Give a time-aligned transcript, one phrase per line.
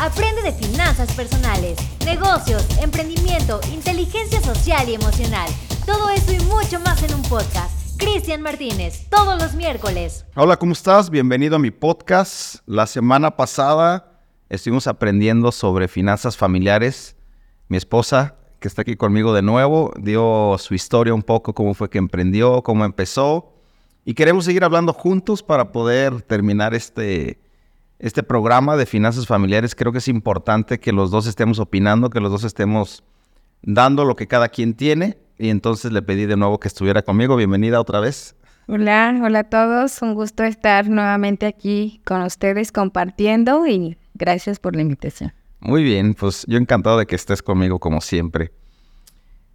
[0.00, 5.46] Aprende de finanzas personales, negocios, emprendimiento, inteligencia social y emocional.
[5.84, 7.98] Todo eso y mucho más en un podcast.
[7.98, 10.24] Cristian Martínez, todos los miércoles.
[10.36, 11.10] Hola, ¿cómo estás?
[11.10, 12.62] Bienvenido a mi podcast.
[12.64, 17.14] La semana pasada estuvimos aprendiendo sobre finanzas familiares.
[17.68, 21.90] Mi esposa, que está aquí conmigo de nuevo, dio su historia un poco, cómo fue
[21.90, 23.52] que emprendió, cómo empezó.
[24.06, 27.38] Y queremos seguir hablando juntos para poder terminar este,
[28.00, 29.74] este programa de finanzas familiares.
[29.74, 33.04] Creo que es importante que los dos estemos opinando, que los dos estemos
[33.62, 35.18] dando lo que cada quien tiene.
[35.38, 37.36] Y entonces le pedí de nuevo que estuviera conmigo.
[37.36, 38.34] Bienvenida otra vez.
[38.66, 40.00] Hola, hola a todos.
[40.02, 45.32] Un gusto estar nuevamente aquí con ustedes compartiendo y gracias por la invitación.
[45.60, 48.52] Muy bien, pues yo encantado de que estés conmigo como siempre.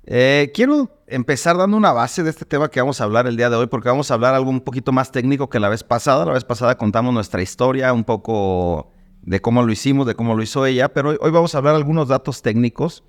[0.07, 3.49] Eh, quiero empezar dando una base de este tema que vamos a hablar el día
[3.49, 6.25] de hoy, porque vamos a hablar algo un poquito más técnico que la vez pasada.
[6.25, 8.91] La vez pasada contamos nuestra historia, un poco
[9.23, 11.75] de cómo lo hicimos, de cómo lo hizo ella, pero hoy, hoy vamos a hablar
[11.75, 13.03] algunos datos técnicos.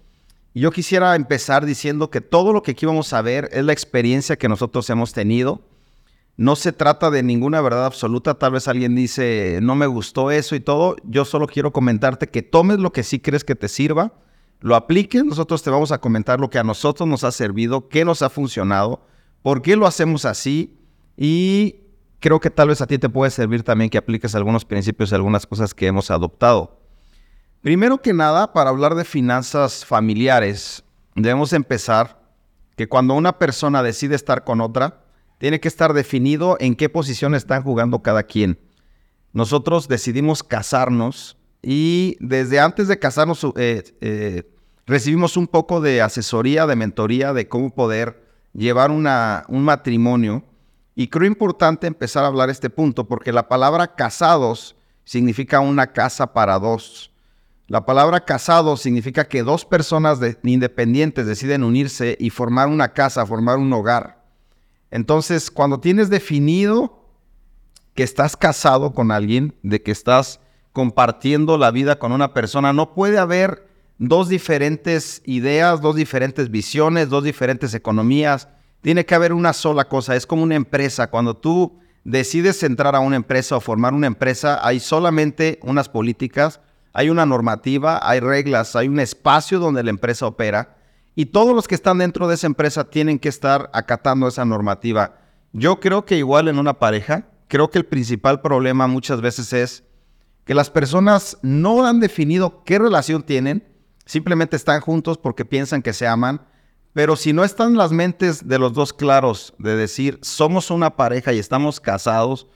[0.54, 3.74] Y yo quisiera empezar diciendo que todo lo que aquí vamos a ver es la
[3.74, 5.60] experiencia que nosotros hemos tenido.
[6.38, 8.34] No se trata de ninguna verdad absoluta.
[8.34, 10.96] Tal vez alguien dice, no me gustó eso y todo.
[11.04, 14.14] Yo solo quiero comentarte que tomes lo que sí crees que te sirva
[14.60, 18.04] lo apliques, nosotros te vamos a comentar lo que a nosotros nos ha servido, qué
[18.04, 19.02] nos ha funcionado,
[19.42, 20.78] por qué lo hacemos así
[21.16, 21.80] y
[22.20, 25.14] creo que tal vez a ti te puede servir también que apliques algunos principios y
[25.14, 26.80] algunas cosas que hemos adoptado.
[27.60, 32.20] Primero que nada, para hablar de finanzas familiares, debemos empezar
[32.76, 35.02] que cuando una persona decide estar con otra,
[35.38, 38.58] tiene que estar definido en qué posición están jugando cada quien.
[39.32, 41.36] Nosotros decidimos casarnos
[41.68, 44.48] y desde antes de casarnos eh, eh,
[44.86, 48.22] recibimos un poco de asesoría, de mentoría de cómo poder
[48.52, 50.44] llevar una, un matrimonio.
[50.94, 56.32] Y creo importante empezar a hablar este punto porque la palabra casados significa una casa
[56.32, 57.10] para dos.
[57.66, 63.58] La palabra casado significa que dos personas independientes deciden unirse y formar una casa, formar
[63.58, 64.22] un hogar.
[64.92, 67.10] Entonces, cuando tienes definido
[67.94, 70.38] que estás casado con alguien, de que estás
[70.76, 72.74] compartiendo la vida con una persona.
[72.74, 73.66] No puede haber
[73.96, 78.48] dos diferentes ideas, dos diferentes visiones, dos diferentes economías.
[78.82, 80.16] Tiene que haber una sola cosa.
[80.16, 81.06] Es como una empresa.
[81.06, 86.60] Cuando tú decides entrar a una empresa o formar una empresa, hay solamente unas políticas,
[86.92, 90.76] hay una normativa, hay reglas, hay un espacio donde la empresa opera.
[91.14, 95.16] Y todos los que están dentro de esa empresa tienen que estar acatando esa normativa.
[95.54, 99.86] Yo creo que igual en una pareja, creo que el principal problema muchas veces es
[100.46, 103.66] que las personas no han definido qué relación tienen,
[104.06, 106.46] simplemente están juntos porque piensan que se aman,
[106.92, 111.32] pero si no están las mentes de los dos claros de decir, somos una pareja
[111.32, 112.46] y estamos casados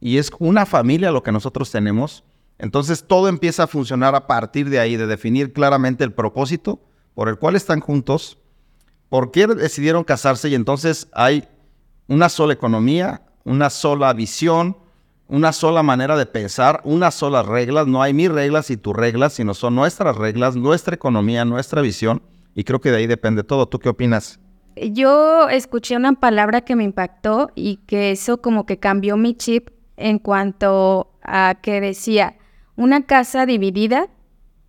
[0.00, 2.24] y es una familia lo que nosotros tenemos,
[2.58, 6.82] entonces todo empieza a funcionar a partir de ahí, de definir claramente el propósito
[7.14, 8.38] por el cual están juntos,
[9.08, 11.48] por qué decidieron casarse y entonces hay
[12.06, 14.76] una sola economía, una sola visión,
[15.30, 17.84] una sola manera de pensar, una sola regla.
[17.84, 22.20] No hay mis reglas y tus reglas, sino son nuestras reglas, nuestra economía, nuestra visión.
[22.54, 23.66] Y creo que de ahí depende todo.
[23.66, 24.40] ¿Tú qué opinas?
[24.76, 29.70] Yo escuché una palabra que me impactó y que eso como que cambió mi chip
[29.96, 32.36] en cuanto a que decía,
[32.74, 34.08] una casa dividida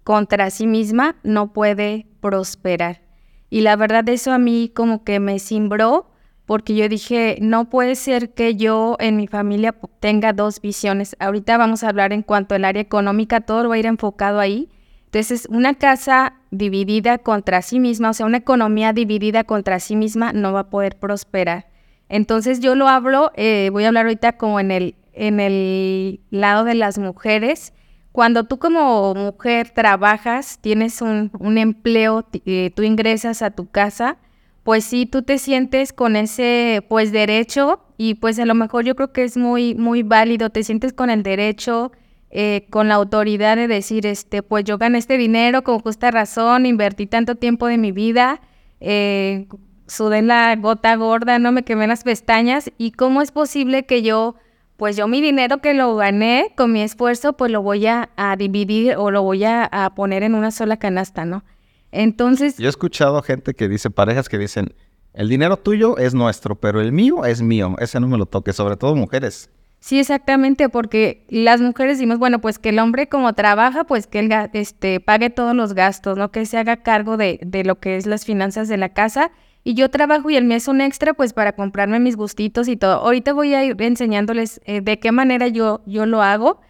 [0.03, 3.01] contra sí misma no puede prosperar.
[3.49, 6.10] Y la verdad eso a mí como que me cimbró
[6.51, 11.15] porque yo dije, no puede ser que yo en mi familia tenga dos visiones.
[11.17, 14.67] Ahorita vamos a hablar en cuanto al área económica, todo va a ir enfocado ahí.
[15.05, 20.33] Entonces, una casa dividida contra sí misma, o sea, una economía dividida contra sí misma
[20.33, 21.69] no va a poder prosperar.
[22.09, 26.65] Entonces, yo lo hablo, eh, voy a hablar ahorita como en el, en el lado
[26.65, 27.71] de las mujeres.
[28.11, 34.17] Cuando tú como mujer trabajas, tienes un, un empleo, eh, tú ingresas a tu casa,
[34.63, 38.95] pues sí, tú te sientes con ese pues derecho y pues a lo mejor yo
[38.95, 41.91] creo que es muy, muy válido, te sientes con el derecho,
[42.29, 46.65] eh, con la autoridad de decir, este, pues yo gané este dinero con justa razón,
[46.65, 48.39] invertí tanto tiempo de mi vida,
[48.79, 49.47] eh,
[49.87, 54.35] sudé la gota gorda, no me quemé las pestañas y cómo es posible que yo,
[54.77, 58.95] pues yo mi dinero que lo gané con mi esfuerzo, pues lo voy a, dividir
[58.97, 61.43] o lo voy a, a poner en una sola canasta, ¿no?
[61.91, 62.57] Entonces...
[62.57, 64.73] Yo he escuchado gente que dice, parejas que dicen,
[65.13, 68.53] el dinero tuyo es nuestro, pero el mío es mío, ese no me lo toque,
[68.53, 69.49] sobre todo mujeres.
[69.81, 74.19] Sí, exactamente, porque las mujeres decimos, bueno, pues que el hombre como trabaja, pues que
[74.19, 76.31] él este, pague todos los gastos, ¿no?
[76.31, 79.31] Que se haga cargo de, de lo que es las finanzas de la casa.
[79.63, 82.77] Y yo trabajo y el mes es un extra, pues para comprarme mis gustitos y
[82.77, 82.93] todo.
[82.93, 86.61] Ahorita voy a ir enseñándoles eh, de qué manera yo, yo lo hago,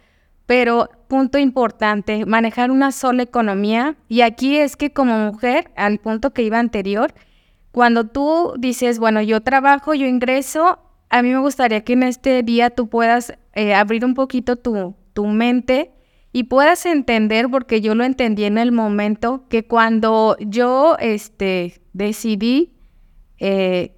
[0.46, 3.96] pero punto importante, manejar una sola economía.
[4.08, 7.14] Y aquí es que como mujer, al punto que iba anterior,
[7.70, 10.78] cuando tú dices, bueno, yo trabajo, yo ingreso,
[11.08, 14.94] a mí me gustaría que en este día tú puedas eh, abrir un poquito tu,
[15.12, 15.92] tu mente
[16.32, 22.72] y puedas entender, porque yo lo entendí en el momento, que cuando yo este, decidí
[23.38, 23.92] eh,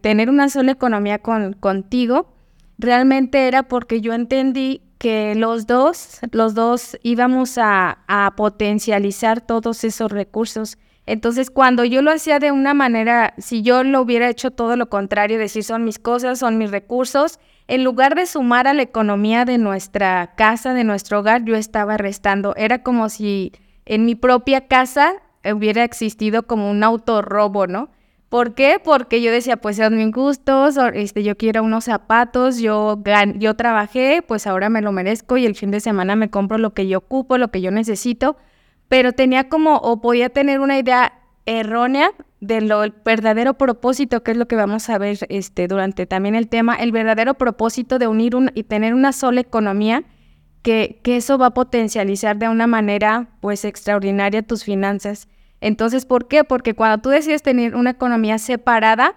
[0.00, 2.32] tener una sola economía con, contigo,
[2.78, 9.84] realmente era porque yo entendí que los dos, los dos íbamos a, a potencializar todos
[9.84, 10.76] esos recursos.
[11.06, 14.90] Entonces, cuando yo lo hacía de una manera, si yo lo hubiera hecho todo lo
[14.90, 19.44] contrario, decir son mis cosas, son mis recursos, en lugar de sumar a la economía
[19.44, 22.54] de nuestra casa, de nuestro hogar, yo estaba restando.
[22.56, 23.52] Era como si
[23.84, 27.90] en mi propia casa hubiera existido como un autorrobo, ¿no?
[28.28, 28.78] ¿Por qué?
[28.82, 33.02] Porque yo decía, pues son mis gustos, este, yo quiero unos zapatos, yo,
[33.36, 36.74] yo trabajé, pues ahora me lo merezco y el fin de semana me compro lo
[36.74, 38.36] que yo ocupo, lo que yo necesito,
[38.88, 41.14] pero tenía como, o podía tener una idea
[41.46, 42.10] errónea
[42.40, 46.34] de lo el verdadero propósito, que es lo que vamos a ver este, durante también
[46.34, 50.04] el tema, el verdadero propósito de unir un, y tener una sola economía,
[50.62, 55.28] que, que eso va a potencializar de una manera pues extraordinaria tus finanzas.
[55.60, 56.44] Entonces, ¿por qué?
[56.44, 59.16] Porque cuando tú decides tener una economía separada,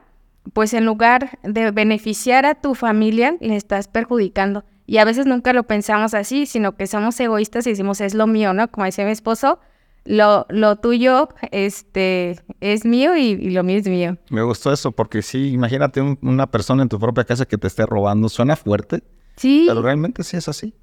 [0.53, 4.63] pues en lugar de beneficiar a tu familia, le estás perjudicando.
[4.87, 8.27] Y a veces nunca lo pensamos así, sino que somos egoístas y decimos, es lo
[8.27, 8.69] mío, ¿no?
[8.69, 9.59] Como dice mi esposo,
[10.03, 14.17] lo, lo tuyo este, es mío y, lo mío es mío.
[14.29, 17.85] Me gustó eso, porque sí, imagínate una persona en tu propia casa que te esté
[17.85, 19.03] robando, suena fuerte.
[19.35, 19.65] Sí.
[19.67, 20.73] Pero realmente sí es así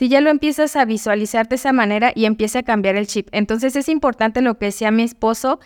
[0.00, 3.28] si ya lo empiezas a visualizar de esa manera y empieza a cambiar el chip.
[3.32, 5.60] Entonces es importante lo que decía mi esposo,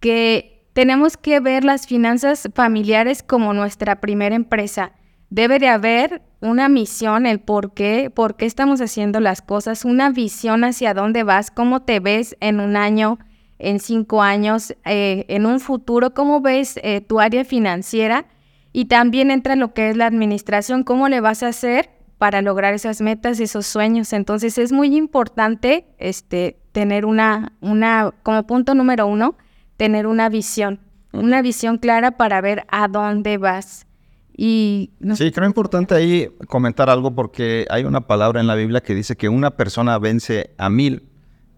[0.00, 4.90] que tenemos que ver las finanzas familiares como nuestra primera empresa.
[5.30, 10.10] Debe de haber una misión, el por qué, por qué estamos haciendo las cosas, una
[10.10, 13.20] visión hacia dónde vas, cómo te ves en un año,
[13.60, 18.26] en cinco años, eh, en un futuro, cómo ves eh, tu área financiera
[18.72, 22.74] y también entra lo que es la administración, cómo le vas a hacer para lograr
[22.74, 24.12] esas metas, esos sueños.
[24.12, 29.36] Entonces es muy importante este, tener una, una, como punto número uno,
[29.76, 30.80] tener una visión,
[31.12, 33.86] una visión clara para ver a dónde vas.
[34.38, 38.94] Y Sí, creo importante ahí comentar algo porque hay una palabra en la Biblia que
[38.94, 41.08] dice que una persona vence a mil,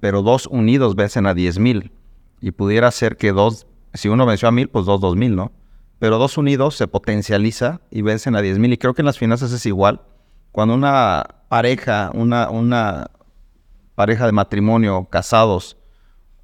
[0.01, 1.93] pero dos unidos vencen a diez mil.
[2.41, 5.51] Y pudiera ser que dos, si uno venció a mil, pues dos, dos mil, ¿no?
[5.99, 8.73] Pero dos unidos se potencializa y vencen a diez mil.
[8.73, 10.03] Y creo que en las finanzas es igual
[10.59, 13.11] cuando una pareja, una,
[13.95, 15.77] pareja de matrimonio, casados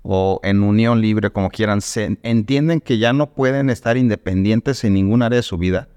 [0.03, 4.95] o en unión libre, como quieran, se entienden que ya no pueden estar independientes en
[4.95, 5.89] ningún área de su vida,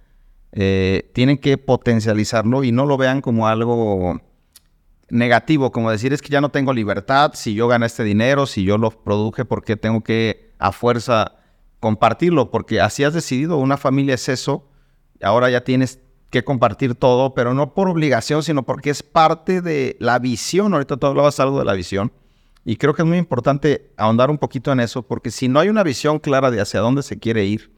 [0.52, 4.20] eh, tienen que potencializarlo y no lo vean como algo
[5.10, 8.64] negativo, como decir es que ya no tengo libertad, si yo gano este dinero, si
[8.64, 11.34] yo lo produje, ¿por qué tengo que a fuerza
[11.80, 12.50] compartirlo?
[12.50, 14.68] Porque así has decidido, una familia es eso,
[15.22, 19.96] ahora ya tienes que compartir todo, pero no por obligación, sino porque es parte de
[20.00, 20.74] la visión.
[20.74, 22.12] Ahorita tú hablabas algo de la visión.
[22.66, 25.70] Y creo que es muy importante ahondar un poquito en eso, porque si no hay
[25.70, 27.72] una visión clara de hacia dónde se quiere ir,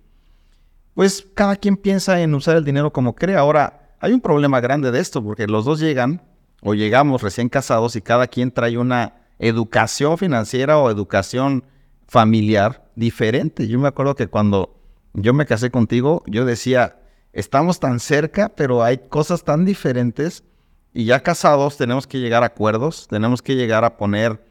[0.96, 3.36] pues cada quien piensa en usar el dinero como cree.
[3.36, 6.24] Ahora, hay un problema grande de esto, porque los dos llegan
[6.62, 11.64] o llegamos recién casados y cada quien trae una educación financiera o educación
[12.07, 13.68] familiar diferente.
[13.68, 14.76] Yo me acuerdo que cuando
[15.14, 16.97] yo me casé contigo, yo decía,
[17.33, 20.44] estamos tan cerca, pero hay cosas tan diferentes
[20.94, 24.44] y ya casados tenemos que llegar a acuerdos, tenemos que llegar a poner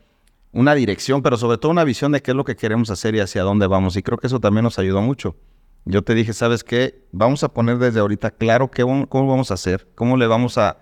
[0.52, 3.20] una dirección, pero sobre todo una visión de qué es lo que queremos hacer y
[3.20, 3.96] hacia dónde vamos.
[3.96, 5.36] Y creo que eso también nos ayudó mucho.
[5.84, 7.06] Yo te dije, ¿sabes qué?
[7.12, 10.78] Vamos a poner desde ahorita claro qué, cómo vamos a hacer, cómo le vamos a,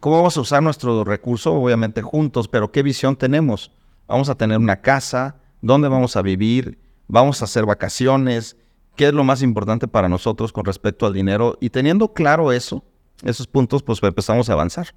[0.00, 3.72] cómo vamos a usar nuestro recurso, obviamente juntos, pero qué visión tenemos.
[4.06, 6.78] Vamos a tener una casa, dónde vamos a vivir,
[7.08, 8.56] vamos a hacer vacaciones,
[8.96, 12.82] qué es lo más importante para nosotros con respecto al dinero y teniendo claro eso,
[13.22, 14.88] esos puntos, pues empezamos a avanzar.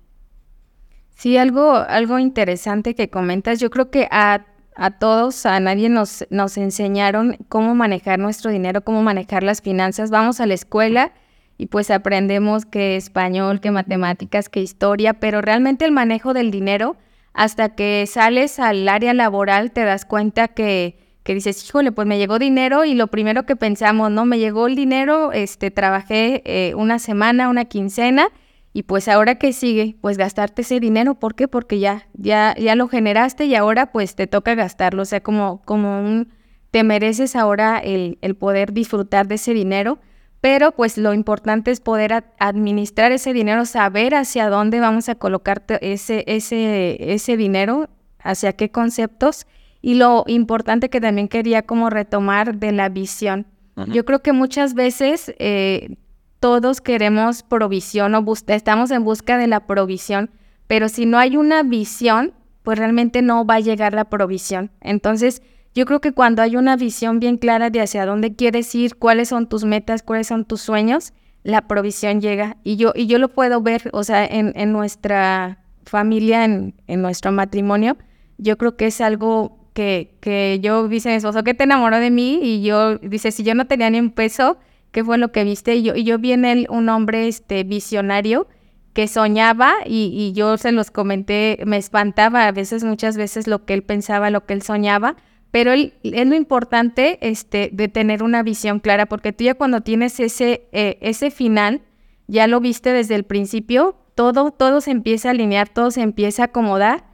[1.15, 6.25] Sí, algo, algo interesante que comentas, yo creo que a, a todos, a nadie nos,
[6.29, 10.12] nos enseñaron cómo manejar nuestro dinero, cómo manejar las finanzas.
[10.12, 11.12] Vamos a la escuela
[11.58, 16.96] y pues aprendemos que español, que matemáticas, que historia, pero realmente el manejo del dinero,
[17.34, 22.17] hasta que sales al área laboral, te das cuenta que que dices, híjole, pues me
[22.17, 24.25] llegó dinero y lo primero que pensamos, ¿no?
[24.25, 28.29] Me llegó el dinero, este, trabajé eh, una semana, una quincena
[28.74, 31.48] y pues ahora qué sigue, pues gastarte ese dinero, ¿por qué?
[31.48, 35.62] Porque ya, ya, ya lo generaste y ahora pues te toca gastarlo, o sea, como,
[35.65, 36.29] como un,
[36.71, 40.00] te mereces ahora el, el poder disfrutar de ese dinero,
[40.41, 45.63] pero pues lo importante es poder administrar ese dinero, saber hacia dónde vamos a colocar
[45.81, 49.45] ese, ese, ese dinero, hacia qué conceptos,
[49.81, 53.48] y lo importante que también quería como retomar de la visión.
[53.88, 55.95] Yo creo que muchas veces eh,
[56.41, 60.31] todos queremos provisión o estamos en busca de la provisión,
[60.67, 62.33] pero si no hay una visión,
[62.63, 64.69] pues realmente no va a llegar la provisión.
[64.81, 65.41] Entonces,
[65.74, 69.29] yo creo que cuando hay una visión bien clara de hacia dónde quieres ir, cuáles
[69.29, 72.57] son tus metas, cuáles son tus sueños, la provisión llega.
[72.63, 77.01] Y yo, y yo lo puedo ver, o sea, en, en nuestra familia, en, en,
[77.01, 77.98] nuestro matrimonio,
[78.38, 82.39] yo creo que es algo que, yo dice mi esposo, que te enamoró de mí?
[82.41, 84.57] Y yo, dice, si yo no tenía ni un peso,
[84.91, 85.75] ¿qué fue lo que viste?
[85.75, 88.48] Y yo, y yo vi en él un hombre este, visionario
[88.93, 93.65] que soñaba y, y yo se los comenté, me espantaba a veces, muchas veces lo
[93.65, 95.15] que él pensaba, lo que él soñaba,
[95.51, 99.81] pero él, es lo importante este, de tener una visión clara, porque tú ya cuando
[99.81, 101.81] tienes ese, eh, ese final,
[102.27, 106.43] ya lo viste desde el principio, todo, todo se empieza a alinear, todo se empieza
[106.43, 107.08] a acomodar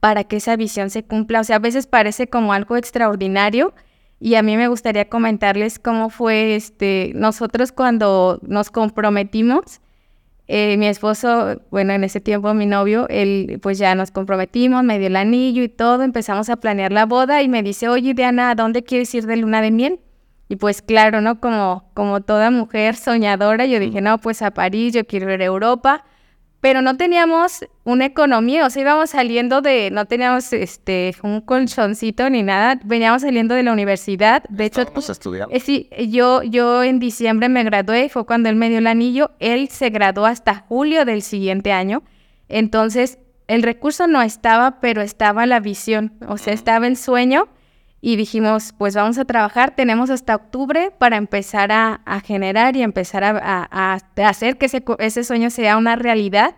[0.00, 1.40] para que esa visión se cumpla.
[1.40, 3.74] O sea, a veces parece como algo extraordinario
[4.18, 9.80] y a mí me gustaría comentarles cómo fue este, nosotros cuando nos comprometimos
[10.52, 14.98] eh, mi esposo, bueno, en ese tiempo mi novio, él pues ya nos comprometimos, me
[14.98, 18.50] dio el anillo y todo, empezamos a planear la boda y me dice, oye Diana,
[18.50, 20.00] ¿a dónde quieres ir de luna de miel?
[20.48, 21.38] Y pues claro, ¿no?
[21.38, 25.44] Como, como toda mujer soñadora, yo dije, no, pues a París, yo quiero ir a
[25.44, 26.04] Europa
[26.60, 32.28] pero no teníamos una economía, o sea, íbamos saliendo de, no teníamos este un colchoncito
[32.28, 35.54] ni nada, veníamos saliendo de la universidad, de hecho, estudiando.
[35.54, 39.30] Eh, sí, yo, yo en diciembre me gradué, fue cuando él me dio el anillo,
[39.38, 42.02] él se graduó hasta julio del siguiente año,
[42.48, 47.48] entonces el recurso no estaba, pero estaba la visión, o sea, estaba el sueño,
[48.02, 53.24] y dijimos, pues vamos a trabajar, tenemos hasta octubre para empezar a, generar y empezar
[53.24, 56.56] a, hacer que ese, ese, sueño sea una realidad.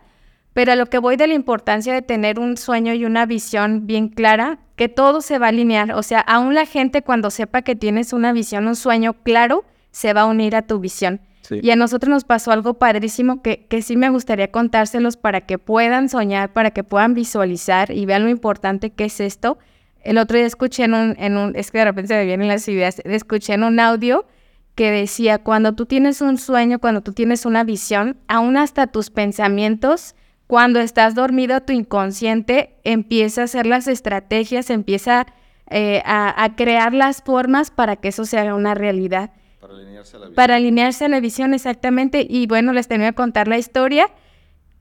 [0.53, 3.87] Pero a lo que voy de la importancia de tener un sueño y una visión
[3.87, 5.93] bien clara, que todo se va a alinear.
[5.93, 10.13] O sea, aún la gente cuando sepa que tienes una visión, un sueño claro, se
[10.13, 11.21] va a unir a tu visión.
[11.51, 15.59] Y a nosotros nos pasó algo padrísimo que, que sí me gustaría contárselos para que
[15.59, 19.59] puedan soñar, para que puedan visualizar y vean lo importante que es esto
[20.05, 22.49] el otro día escuché en un, en un, es que de repente se me vienen
[22.49, 24.27] las ideas, escuché en un audio
[24.75, 29.11] que decía, cuando tú tienes un sueño, cuando tú tienes una visión, aún hasta tus
[29.11, 30.15] pensamientos,
[30.47, 35.27] cuando estás dormido, tu inconsciente empieza a hacer las estrategias, empieza
[35.71, 39.31] eh, a, a, crear las formas para que eso se haga una realidad.
[39.61, 40.35] Para alinearse a la visión.
[40.35, 42.27] Para alinearse a la visión, exactamente.
[42.29, 44.11] Y bueno, les tenía que contar la historia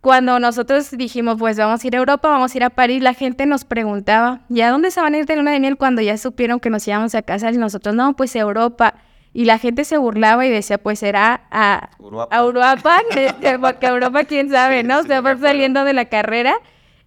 [0.02, 3.14] cuando nosotros dijimos, pues vamos a ir a Europa, vamos a ir a París, la
[3.14, 6.18] gente nos preguntaba, ¿ya dónde se van a ir de luna de miel cuando ya
[6.18, 7.54] supieron que nos íbamos a casar?
[7.54, 8.96] Y nosotros, no, pues Europa.
[9.32, 11.92] Y la gente se burlaba y decía, pues será a
[12.32, 13.02] Europa,
[13.62, 15.04] porque Europa quién sabe, ¿no?
[15.04, 16.56] se va saliendo de la carrera.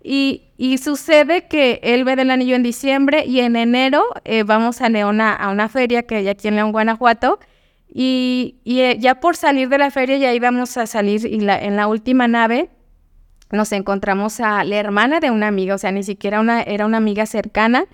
[0.00, 4.82] Y, y, sucede que él ve del anillo en diciembre y en enero eh, vamos
[4.82, 7.40] a León a, una feria que hay aquí en León, Guanajuato.
[7.88, 11.58] Y, y eh, ya por salir de la feria ya íbamos a salir y la,
[11.58, 12.68] en la última nave
[13.54, 16.98] nos encontramos a la hermana de una amiga, o sea, ni siquiera una, era una
[16.98, 17.86] amiga cercana.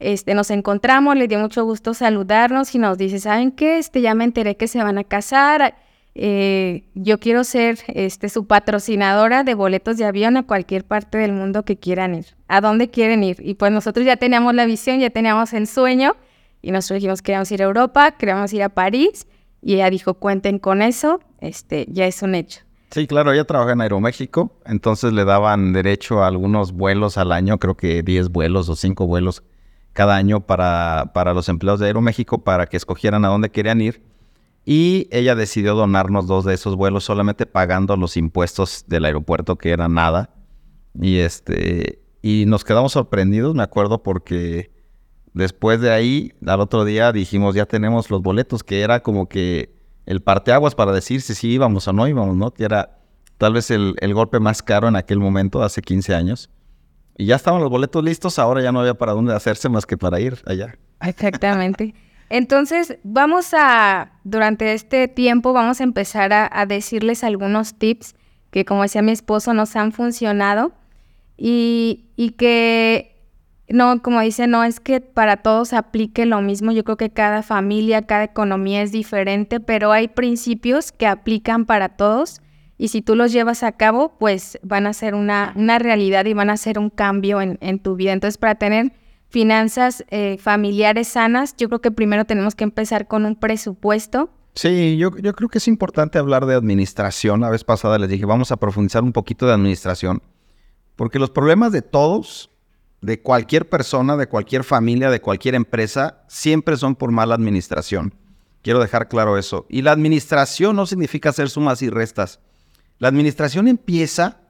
[0.00, 3.78] Este, nos encontramos, le dio mucho gusto saludarnos y nos dice, ¿saben qué?
[3.78, 5.76] Este, ya me enteré que se van a casar.
[6.16, 11.32] Eh, yo quiero ser este, su patrocinadora de boletos de avión a cualquier parte del
[11.32, 12.26] mundo que quieran ir.
[12.46, 13.38] ¿A dónde quieren ir?
[13.40, 16.16] Y pues nosotros ya teníamos la visión, ya teníamos el sueño
[16.62, 19.26] y nosotros dijimos que queríamos ir a Europa, queríamos ir a París
[19.60, 22.63] y ella dijo, cuenten con eso, este, ya es un hecho.
[22.94, 27.58] Sí, claro, ella trabaja en Aeroméxico, entonces le daban derecho a algunos vuelos al año,
[27.58, 29.42] creo que 10 vuelos o 5 vuelos
[29.92, 34.04] cada año para, para los empleados de Aeroméxico para que escogieran a dónde querían ir.
[34.64, 39.70] Y ella decidió donarnos dos de esos vuelos solamente pagando los impuestos del aeropuerto, que
[39.70, 40.30] era nada.
[40.94, 44.70] Y este y nos quedamos sorprendidos, me acuerdo, porque
[45.32, 49.74] después de ahí, al otro día dijimos, ya tenemos los boletos, que era como que
[50.06, 52.52] el parteaguas para decir si sí íbamos o no íbamos, ¿no?
[52.52, 52.98] Que era
[53.38, 56.50] tal vez el, golpe más caro en aquel momento, hace 15 años.
[57.16, 59.96] Y ya estaban los boletos listos, ahora ya no había para dónde hacerse más que
[59.96, 60.76] para ir allá.
[61.00, 61.94] Exactamente.
[62.28, 68.14] Entonces, vamos a, durante este tiempo, vamos a empezar a, a, decirles algunos tips
[68.50, 70.72] que, como decía mi esposo, nos han funcionado
[71.36, 73.13] y, y que
[73.68, 76.72] no, como dice, no es que para todos aplique lo mismo.
[76.72, 81.90] Yo creo que cada familia, cada economía es diferente, pero hay principios que aplican para
[81.90, 82.40] todos
[82.76, 86.34] y si tú los llevas a cabo, pues van a ser una, una realidad y
[86.34, 88.12] van a ser un cambio en, en tu vida.
[88.12, 88.92] Entonces, para tener
[89.28, 94.30] finanzas eh, familiares sanas, yo creo que primero tenemos que empezar con un presupuesto.
[94.54, 97.40] Sí, yo, yo creo que es importante hablar de administración.
[97.40, 100.22] La vez pasada les dije, vamos a profundizar un poquito de administración,
[100.94, 102.50] porque los problemas de todos,
[103.04, 108.14] de cualquier persona, de cualquier familia, de cualquier empresa, siempre son por mala administración.
[108.62, 109.66] Quiero dejar claro eso.
[109.68, 112.40] Y la administración no significa hacer sumas y restas.
[112.98, 114.40] La administración empieza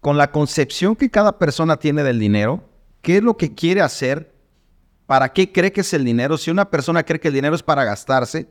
[0.00, 2.68] con la concepción que cada persona tiene del dinero,
[3.00, 4.34] qué es lo que quiere hacer,
[5.06, 6.36] para qué cree que es el dinero.
[6.36, 8.48] Si una persona cree que el dinero es para gastarse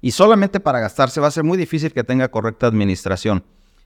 [0.00, 3.44] y solamente para gastarse, va a ser muy difícil que tenga correcta administración.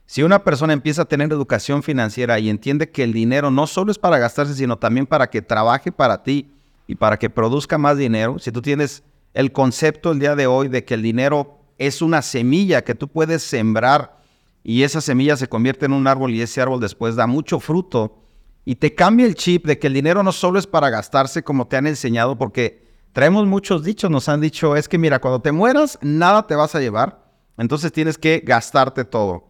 [0.09, 3.91] Si una persona empieza a tener educación financiera y entiende que el dinero no solo
[3.91, 6.49] es para gastarse, sino también para que trabaje para ti
[6.87, 9.03] y para que produzca más dinero, si tú tienes
[9.35, 13.07] el concepto el día de hoy de que el dinero es una semilla que tú
[13.07, 14.17] puedes sembrar
[14.63, 18.17] y esa semilla se convierte en un árbol y ese árbol después da mucho fruto
[18.65, 21.67] y te cambia el chip de que el dinero no solo es para gastarse como
[21.67, 25.51] te han enseñado, porque traemos muchos dichos, nos han dicho, es que mira, cuando te
[25.51, 27.23] mueras, nada te vas a llevar,
[27.59, 29.48] entonces tienes que gastarte todo.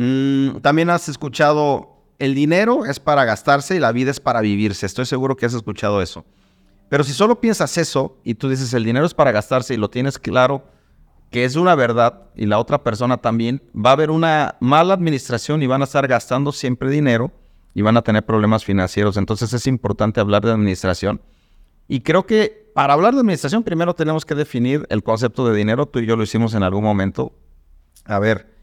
[0.00, 4.86] Mm, también has escuchado, el dinero es para gastarse y la vida es para vivirse,
[4.86, 6.24] estoy seguro que has escuchado eso.
[6.88, 9.90] Pero si solo piensas eso y tú dices, el dinero es para gastarse y lo
[9.90, 10.62] tienes claro,
[11.32, 15.64] que es una verdad y la otra persona también, va a haber una mala administración
[15.64, 17.32] y van a estar gastando siempre dinero
[17.74, 19.16] y van a tener problemas financieros.
[19.16, 21.20] Entonces es importante hablar de administración.
[21.88, 25.86] Y creo que para hablar de administración primero tenemos que definir el concepto de dinero.
[25.86, 27.32] Tú y yo lo hicimos en algún momento.
[28.04, 28.57] A ver,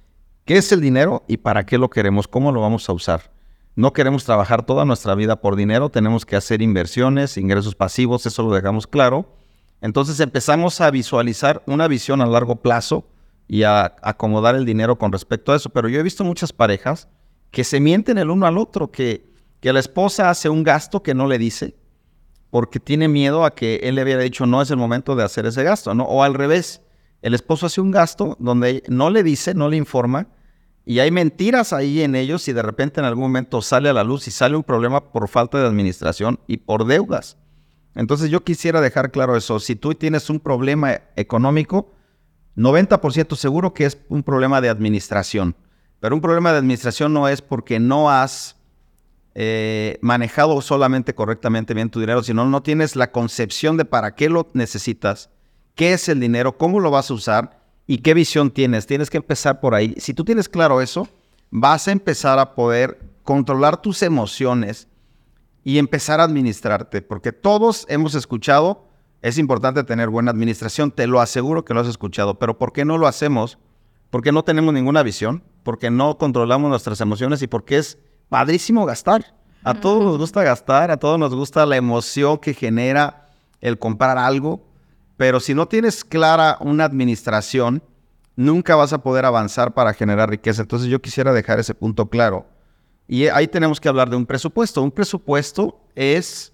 [0.45, 2.27] ¿qué es el dinero y para qué lo queremos?
[2.27, 3.31] ¿Cómo lo vamos a usar?
[3.75, 8.43] No queremos trabajar toda nuestra vida por dinero, tenemos que hacer inversiones, ingresos pasivos, eso
[8.43, 9.35] lo dejamos claro.
[9.81, 13.09] Entonces empezamos a visualizar una visión a largo plazo
[13.47, 15.69] y a acomodar el dinero con respecto a eso.
[15.69, 17.09] Pero yo he visto muchas parejas
[17.51, 21.13] que se mienten el uno al otro, que, que la esposa hace un gasto que
[21.13, 21.75] no le dice
[22.55, 25.45] porque tiene miedo a que él le hubiera dicho no es el momento de hacer
[25.45, 26.05] ese gasto, ¿no?
[26.05, 26.81] O al revés,
[27.21, 30.29] el esposo hace un gasto donde no le dice, no le informa,
[30.85, 34.03] y hay mentiras ahí en ellos y de repente en algún momento sale a la
[34.03, 37.37] luz y sale un problema por falta de administración y por deudas.
[37.95, 39.59] Entonces yo quisiera dejar claro eso.
[39.59, 41.91] Si tú tienes un problema económico,
[42.55, 45.55] 90% seguro que es un problema de administración.
[45.99, 48.57] Pero un problema de administración no es porque no has
[49.33, 54.29] eh, manejado solamente correctamente bien tu dinero, sino no tienes la concepción de para qué
[54.29, 55.31] lo necesitas,
[55.73, 58.87] qué es el dinero, cómo lo vas a usar y qué visión tienes.
[58.87, 59.95] Tienes que empezar por ahí.
[59.97, 61.07] Si tú tienes claro eso,
[61.51, 64.87] vas a empezar a poder controlar tus emociones
[65.63, 68.87] y empezar a administrarte, porque todos hemos escuchado,
[69.23, 72.85] es importante tener buena administración, te lo aseguro que lo has escuchado, pero ¿por qué
[72.85, 73.57] no lo hacemos?
[74.11, 77.97] Porque no tenemos ninguna visión, porque no controlamos nuestras emociones y porque es
[78.29, 79.33] padrísimo gastar.
[79.63, 83.29] A todos nos gusta gastar, a todos nos gusta la emoción que genera
[83.61, 84.61] el comprar algo,
[85.17, 87.81] pero si no tienes clara una administración,
[88.35, 90.61] nunca vas a poder avanzar para generar riqueza.
[90.61, 92.45] Entonces yo quisiera dejar ese punto claro.
[93.07, 94.81] Y ahí tenemos que hablar de un presupuesto.
[94.81, 96.53] Un presupuesto es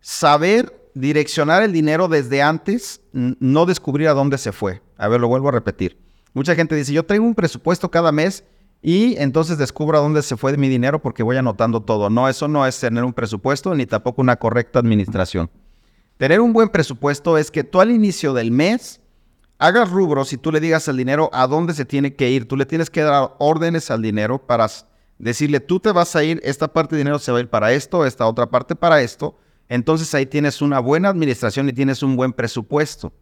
[0.00, 4.82] saber direccionar el dinero desde antes, no descubrir a dónde se fue.
[4.96, 5.98] A ver, lo vuelvo a repetir.
[6.32, 8.44] Mucha gente dice, yo tengo un presupuesto cada mes
[8.82, 12.10] y entonces descubro a dónde se fue mi dinero porque voy anotando todo.
[12.10, 15.50] No, eso no es tener un presupuesto ni tampoco una correcta administración.
[16.18, 19.00] Tener un buen presupuesto es que tú al inicio del mes
[19.58, 22.48] hagas rubros y tú le digas al dinero a dónde se tiene que ir.
[22.48, 24.68] Tú le tienes que dar órdenes al dinero para
[25.18, 27.72] decirle, tú te vas a ir, esta parte de dinero se va a ir para
[27.72, 29.38] esto, esta otra parte para esto.
[29.68, 33.12] Entonces ahí tienes una buena administración y tienes un buen presupuesto.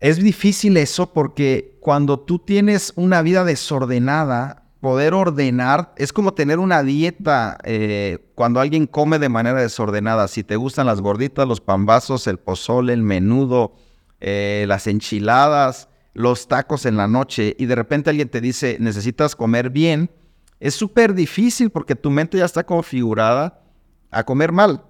[0.00, 6.58] Es difícil eso porque cuando tú tienes una vida desordenada, poder ordenar es como tener
[6.58, 10.26] una dieta eh, cuando alguien come de manera desordenada.
[10.26, 13.76] Si te gustan las gorditas, los pambazos, el pozole, el menudo,
[14.20, 19.36] eh, las enchiladas, los tacos en la noche y de repente alguien te dice necesitas
[19.36, 20.10] comer bien,
[20.58, 23.62] es súper difícil porque tu mente ya está configurada
[24.10, 24.82] a comer mal.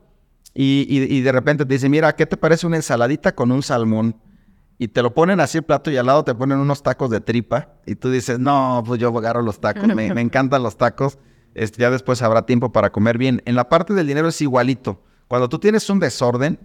[0.55, 4.17] Y, y, de repente te dice, mira, ¿qué te parece una ensaladita con un salmón?
[4.79, 7.21] Y te lo ponen así el plato y al lado te ponen unos tacos de
[7.21, 11.19] tripa y tú dices, no, pues yo agarro los tacos, me, encantan los tacos,
[11.55, 13.43] este, ya después habrá tiempo para comer bien.
[13.45, 15.03] En la parte del dinero es igualito.
[15.29, 16.59] Cuando tú tienes un desorden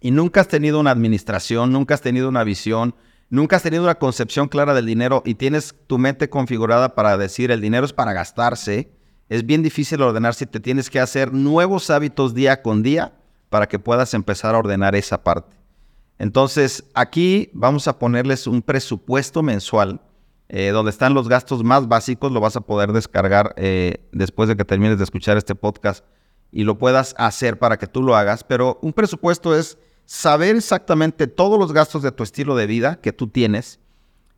[0.00, 2.94] y nunca has tenido una administración, nunca has tenido una visión,
[3.30, 7.50] nunca has tenido una concepción clara del dinero y tienes tu mente configurada para decir
[7.50, 8.90] el dinero es para gastarse,
[9.28, 13.12] es bien difícil ordenar si te tienes que hacer nuevos hábitos día con día
[13.50, 15.57] para que puedas empezar a ordenar esa parte.
[16.18, 20.00] Entonces, aquí vamos a ponerles un presupuesto mensual
[20.48, 24.56] eh, donde están los gastos más básicos, lo vas a poder descargar eh, después de
[24.56, 26.04] que termines de escuchar este podcast
[26.50, 28.44] y lo puedas hacer para que tú lo hagas.
[28.44, 29.76] Pero un presupuesto es
[30.06, 33.78] saber exactamente todos los gastos de tu estilo de vida que tú tienes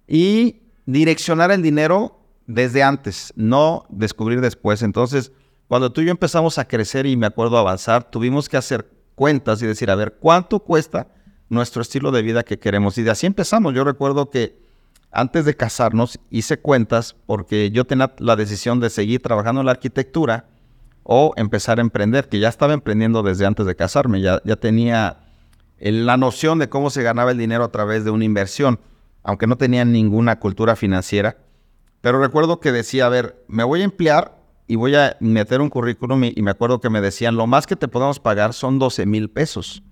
[0.08, 4.82] y direccionar el dinero desde antes, no descubrir después.
[4.82, 5.30] Entonces,
[5.68, 9.62] cuando tú y yo empezamos a crecer y me acuerdo avanzar, tuvimos que hacer cuentas
[9.62, 11.06] y decir, a ver, ¿cuánto cuesta
[11.50, 12.96] nuestro estilo de vida que queremos?
[12.96, 13.74] Y de así empezamos.
[13.74, 14.58] Yo recuerdo que
[15.12, 19.72] antes de casarnos hice cuentas porque yo tenía la decisión de seguir trabajando en la
[19.72, 20.46] arquitectura
[21.02, 25.18] o empezar a emprender, que ya estaba emprendiendo desde antes de casarme, ya, ya tenía
[25.80, 28.80] la noción de cómo se ganaba el dinero a través de una inversión,
[29.22, 31.38] aunque no tenía ninguna cultura financiera.
[32.00, 35.68] Pero recuerdo que decía, a ver, me voy a emplear y voy a meter un
[35.68, 39.04] currículum y, me acuerdo que me decían, lo más que te podemos pagar son 12
[39.06, 39.82] mil pesos.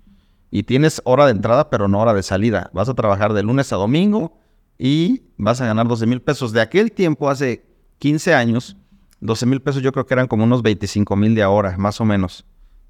[0.51, 2.69] Y tienes hora de entrada, pero no hora de salida.
[2.73, 4.37] Vas a trabajar de lunes a domingo
[4.77, 6.51] y vas a ganar 12 mil pesos.
[6.51, 7.65] De aquel tiempo, hace
[7.99, 8.77] 15 años,
[9.19, 12.05] 12 mil pesos yo creo que eran como unos 25 mil de ahora, más o
[12.05, 12.45] menos,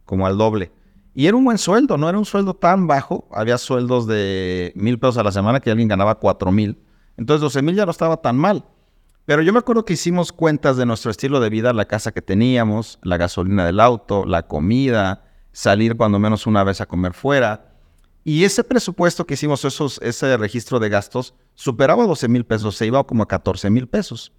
[0.06, 0.72] como al doble.
[1.14, 3.28] Y era un buen sueldo, no era un sueldo tan bajo.
[3.32, 6.78] Había sueldos de mil pesos a la semana que alguien ganaba cuatro mil.
[7.18, 8.64] Entonces 12 mil ya no estaba tan mal.
[9.26, 12.22] Pero yo me acuerdo que hicimos cuentas de nuestro estilo de vida, la casa que
[12.22, 17.74] teníamos, la gasolina del auto, la comida, salir cuando menos una vez a comer fuera.
[18.24, 22.86] Y ese presupuesto que hicimos, esos, ese registro de gastos, superaba 12 mil pesos, se
[22.86, 24.34] iba como a 14 mil pesos.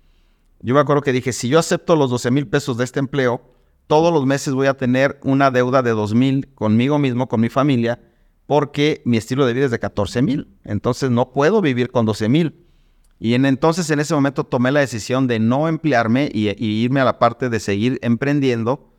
[0.61, 3.43] Yo me acuerdo que dije, si yo acepto los 12 mil pesos de este empleo,
[3.87, 7.49] todos los meses voy a tener una deuda de 2 mil conmigo mismo, con mi
[7.49, 8.01] familia,
[8.47, 10.49] porque mi estilo de vida es de 14 mil.
[10.65, 12.67] Entonces no puedo vivir con 12 mil.
[13.19, 17.05] Y en, entonces en ese momento tomé la decisión de no emplearme y, irme a
[17.05, 18.90] la parte de seguir emprendiendo,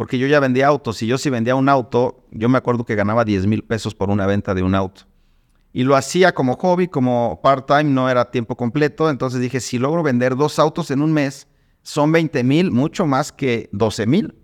[0.00, 1.02] porque yo ya vendía autos.
[1.02, 4.08] Y yo si vendía un auto, yo me acuerdo que ganaba 10 mil pesos por
[4.08, 5.02] una venta de un auto.
[5.74, 9.10] Y lo hacía como hobby, como part-time, no era tiempo completo.
[9.10, 11.48] Entonces dije, si logro vender dos autos en un mes,
[11.82, 14.34] son 20 mil, mucho más que 12 mil.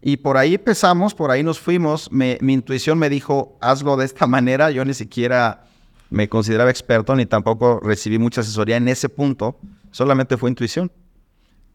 [0.00, 2.10] Y por ahí empezamos, por ahí nos fuimos.
[2.10, 4.70] mi intuición me dijo, hazlo de esta manera.
[4.70, 5.66] Yo ni siquiera
[6.08, 9.60] me consideraba experto ni tampoco recibí mucha asesoría en ese punto.
[9.90, 10.90] Solamente fue intuición.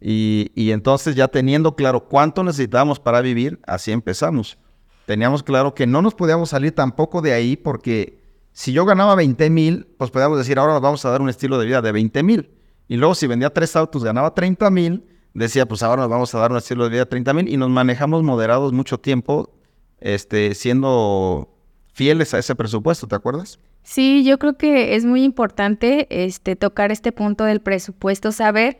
[0.03, 4.57] Y, entonces ya teniendo claro cuánto necesitábamos para vivir, así empezamos.
[5.05, 8.19] Teníamos claro que no nos podíamos salir tampoco de ahí porque
[8.51, 11.59] si yo ganaba 20 mil, pues podíamos decir, ahora nos vamos a dar un estilo
[11.59, 12.49] de vida de 20 mil.
[12.87, 16.39] Y luego si vendía tres autos, ganaba 30 mil, decía, pues ahora nos vamos a
[16.39, 19.53] dar un estilo de vida de 30 mil y nos manejamos moderados mucho tiempo,
[19.99, 21.53] este, siendo
[21.93, 23.59] fieles a ese presupuesto, ¿te acuerdas?
[23.83, 28.79] Sí, yo creo que es muy importante este, tocar este punto del presupuesto, saber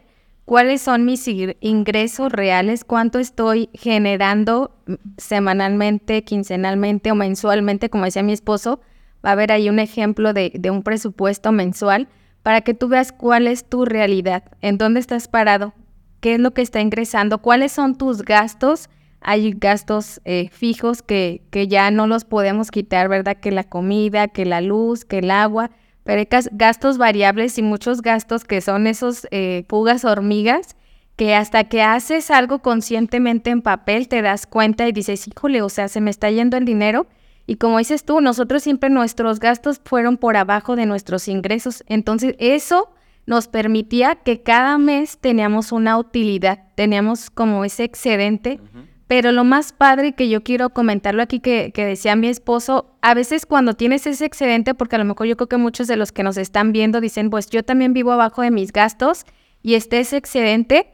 [0.51, 1.29] cuáles son mis
[1.61, 4.75] ingresos reales, cuánto estoy generando
[5.15, 8.81] semanalmente, quincenalmente o mensualmente, como decía mi esposo.
[9.25, 12.09] Va a haber ahí un ejemplo de, de un presupuesto mensual
[12.43, 15.73] para que tú veas cuál es tu realidad, en dónde estás parado,
[16.19, 18.89] qué es lo que está ingresando, cuáles son tus gastos.
[19.21, 23.37] Hay gastos eh, fijos que, que ya no los podemos quitar, ¿verdad?
[23.37, 25.71] Que la comida, que la luz, que el agua,
[26.03, 30.75] pero hay gastos variables y muchos gastos que son esos eh, fugas hormigas
[31.15, 35.69] que hasta que haces algo conscientemente en papel te das cuenta y dices, híjole, o
[35.69, 37.05] sea, se me está yendo el dinero.
[37.45, 41.83] Y como dices tú, nosotros siempre nuestros gastos fueron por abajo de nuestros ingresos.
[41.87, 42.89] Entonces eso
[43.25, 48.59] nos permitía que cada mes teníamos una utilidad, teníamos como ese excedente.
[49.11, 53.13] Pero lo más padre que yo quiero comentarlo aquí que, que, decía mi esposo, a
[53.13, 56.13] veces cuando tienes ese excedente, porque a lo mejor yo creo que muchos de los
[56.13, 59.25] que nos están viendo dicen, pues yo también vivo abajo de mis gastos
[59.61, 60.93] y este ese excedente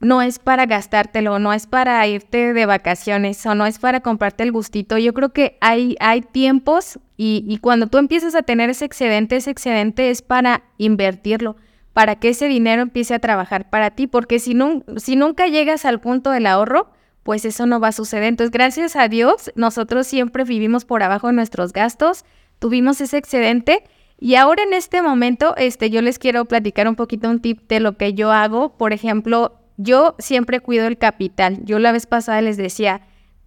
[0.00, 4.42] no es para gastártelo, no es para irte de vacaciones o no es para comprarte
[4.42, 4.98] el gustito.
[4.98, 9.36] Yo creo que hay, hay tiempos y, y cuando tú empiezas a tener ese excedente,
[9.36, 11.56] ese excedente es para invertirlo,
[11.94, 15.86] para que ese dinero empiece a trabajar para ti, porque si, no, si nunca llegas
[15.86, 16.90] al punto del ahorro,
[17.30, 18.24] pues eso no va a suceder.
[18.24, 22.24] Entonces, gracias a Dios, nosotros siempre vivimos por abajo de nuestros gastos,
[22.58, 23.84] tuvimos ese excedente.
[24.18, 27.78] Y ahora en este momento, este, yo les quiero platicar un poquito un tip de
[27.78, 28.76] lo que yo hago.
[28.76, 31.60] Por ejemplo, yo siempre cuido el capital.
[31.62, 33.02] Yo la vez pasada les decía,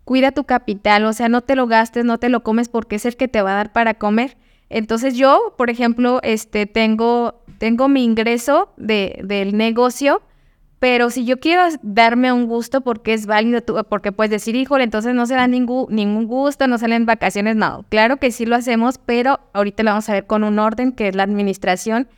[0.05, 3.05] cuida tu capital, o sea, no te lo gastes, no te lo comes porque es
[3.05, 4.37] el que te va a dar para comer.
[4.69, 10.21] Entonces yo, por ejemplo, este, tengo, tengo mi ingreso de, del negocio,
[10.83, 15.15] pero si yo quiero darme un gusto porque es válido, porque puedes decir, híjole, entonces
[15.15, 17.85] no se da ningún, ningún gusto, no salen vacaciones, no.
[17.87, 21.07] Claro que sí lo hacemos, pero ahorita lo vamos a ver con un orden que
[21.07, 22.09] es la administración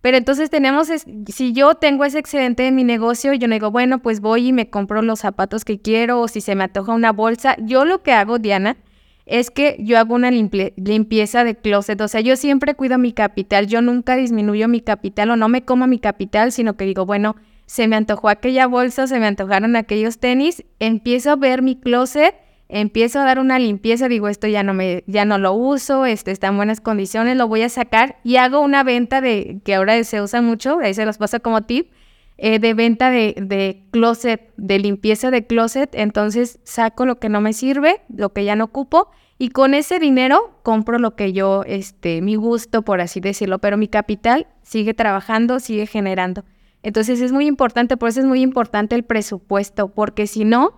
[0.00, 0.88] pero entonces tenemos,
[1.28, 4.68] si yo tengo ese excedente en mi negocio, yo digo, bueno, pues voy y me
[4.68, 7.56] compro los zapatos que quiero o si se me antoja una bolsa.
[7.60, 8.78] Yo lo que hago, Diana,
[9.26, 12.00] es que yo hago una limpieza de closet.
[12.00, 13.68] O sea, yo siempre cuido mi capital.
[13.68, 17.36] Yo nunca disminuyo mi capital o no me como mi capital, sino que digo, bueno,
[17.68, 20.64] se me antojó aquella bolsa, se me antojaron aquellos tenis.
[20.80, 22.34] Empiezo a ver mi closet
[22.68, 26.30] empiezo a dar una limpieza, digo, esto ya no me, ya no lo uso, este
[26.30, 30.02] está en buenas condiciones, lo voy a sacar y hago una venta de, que ahora
[30.04, 31.90] se usa mucho, ahí se los pasa como tip,
[32.36, 37.40] eh, de venta de, de, closet, de limpieza de closet, entonces saco lo que no
[37.40, 41.62] me sirve, lo que ya no ocupo, y con ese dinero compro lo que yo,
[41.64, 46.44] este, mi gusto, por así decirlo, pero mi capital sigue trabajando, sigue generando.
[46.88, 50.72] Entonces es muy importante, por eso es muy importante el presupuesto, porque si no,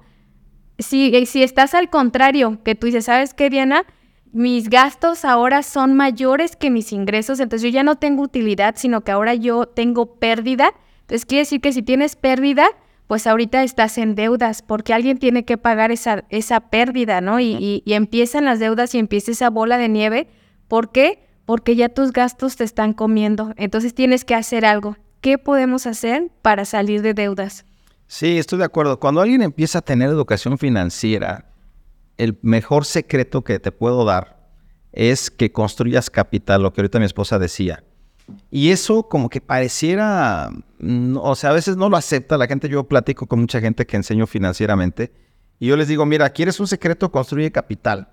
[0.76, 3.84] si, eh, si estás al contrario, que tú dices, ¿sabes qué, Diana?
[4.32, 9.02] Mis gastos ahora son mayores que mis ingresos, entonces yo ya no tengo utilidad, sino
[9.02, 10.72] que ahora yo tengo pérdida.
[11.02, 12.66] Entonces quiere decir que si tienes pérdida,
[13.06, 17.38] pues ahorita estás en deudas, porque alguien tiene que pagar esa, esa pérdida, ¿no?
[17.38, 20.26] Y, y empiezan las deudas y empieza esa bola de nieve.
[20.66, 21.24] ¿Por qué?
[21.44, 23.54] Porque ya tus gastos te están comiendo.
[23.56, 24.96] Entonces tienes que hacer algo.
[25.20, 27.64] ¿Qué podemos hacer para salir de deudas?
[28.06, 28.98] Sí, estoy de acuerdo.
[28.98, 31.52] Cuando alguien empieza a tener educación financiera,
[32.16, 34.40] el mejor secreto que te puedo dar
[34.92, 37.84] es que construyas capital, lo que ahorita mi esposa decía.
[38.50, 42.68] Y eso como que pareciera, mm, o sea, a veces no lo acepta la gente.
[42.68, 45.12] Yo platico con mucha gente que enseño financieramente
[45.60, 47.12] y yo les digo, mira, ¿quieres un secreto?
[47.12, 48.08] Construye capital.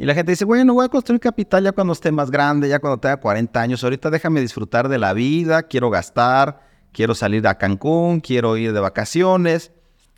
[0.00, 2.78] Y la gente dice, bueno, voy a construir capital ya cuando esté más grande, ya
[2.78, 3.82] cuando tenga 40 años.
[3.82, 6.60] Ahorita déjame disfrutar de la vida, quiero gastar,
[6.92, 9.72] quiero salir a Cancún, quiero ir de vacaciones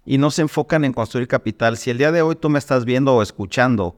[0.04, 1.78] y no se enfocan en construir capital.
[1.78, 3.96] Si el día de hoy tú me estás viendo o escuchando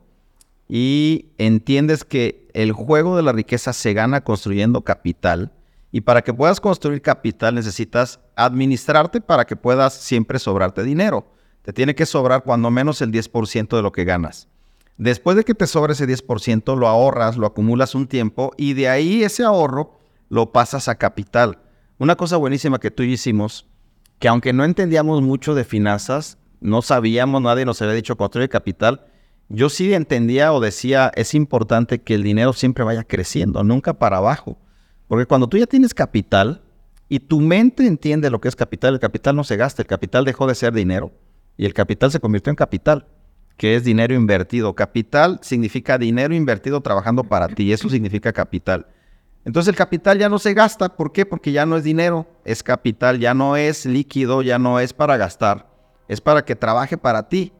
[0.69, 5.51] y entiendes que el juego de la riqueza se gana construyendo capital
[5.91, 11.27] y para que puedas construir capital necesitas administrarte para que puedas siempre sobrarte dinero.
[11.63, 14.49] Te tiene que sobrar cuando menos el 10% de lo que ganas.
[14.99, 18.89] Después de que te sobre ese 10%, lo ahorras, lo acumulas un tiempo y de
[18.89, 21.59] ahí ese ahorro lo pasas a capital.
[21.99, 23.67] Una cosa buenísima que tú y hicimos,
[24.19, 29.07] que aunque no entendíamos mucho de finanzas, no sabíamos, nadie nos había dicho construir capital,
[29.49, 34.19] yo sí entendía o decía, es importante que el dinero siempre vaya creciendo, nunca para
[34.19, 34.59] abajo.
[35.09, 36.63] Porque cuando tú ya tienes capital
[37.09, 40.25] y tu mente entiende lo que es capital, el capital no se gasta, el capital
[40.25, 41.13] dejó de ser dinero
[41.59, 43.07] y el capital se convirtió en capital,
[43.63, 44.75] que es dinero invertido.
[44.75, 48.89] Capital significa dinero invertido trabajando para ti, eso significa capital.
[49.45, 50.97] Entonces el capital ya no se gasta.
[50.97, 51.25] ¿Por qué?
[51.25, 55.17] Porque ya no es dinero, es capital, ya no es líquido, ya no es para
[55.17, 55.71] gastar,
[56.09, 57.53] es para que trabaje para ti.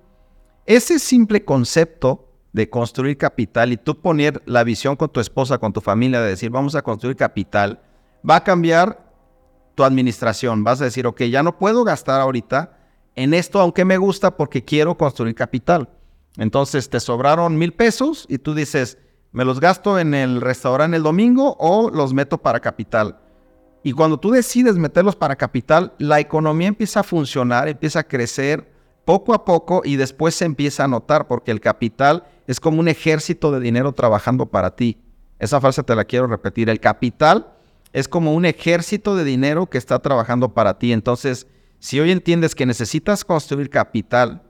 [0.67, 5.73] Ese simple concepto de construir capital y tú poner la visión con tu esposa, con
[5.73, 7.81] tu familia, de decir, vamos a construir capital,
[8.29, 9.09] va a cambiar
[9.77, 10.65] tu administración.
[10.65, 12.82] Vas a decir, ok, ya no puedo gastar ahorita
[13.17, 15.89] en esto, aunque me gusta, porque quiero construir capital.
[16.37, 18.99] Entonces te sobraron mil pesos y tú dices,
[19.33, 23.19] ¿Me los gasto en el restaurante el domingo o los meto para capital?
[23.83, 28.71] Y cuando tú decides meterlos para capital, la economía empieza a funcionar, empieza a crecer
[29.07, 32.89] poco a poco y después se empieza a notar porque el capital es como un
[32.89, 34.99] ejército de dinero trabajando para ti.
[35.39, 36.69] Esa frase te la quiero repetir.
[36.69, 37.55] El capital
[37.95, 40.93] es como un ejército de dinero que está trabajando para ti.
[40.93, 41.47] Entonces,
[41.83, 44.41] si hoy entiendes que necesitas construir capital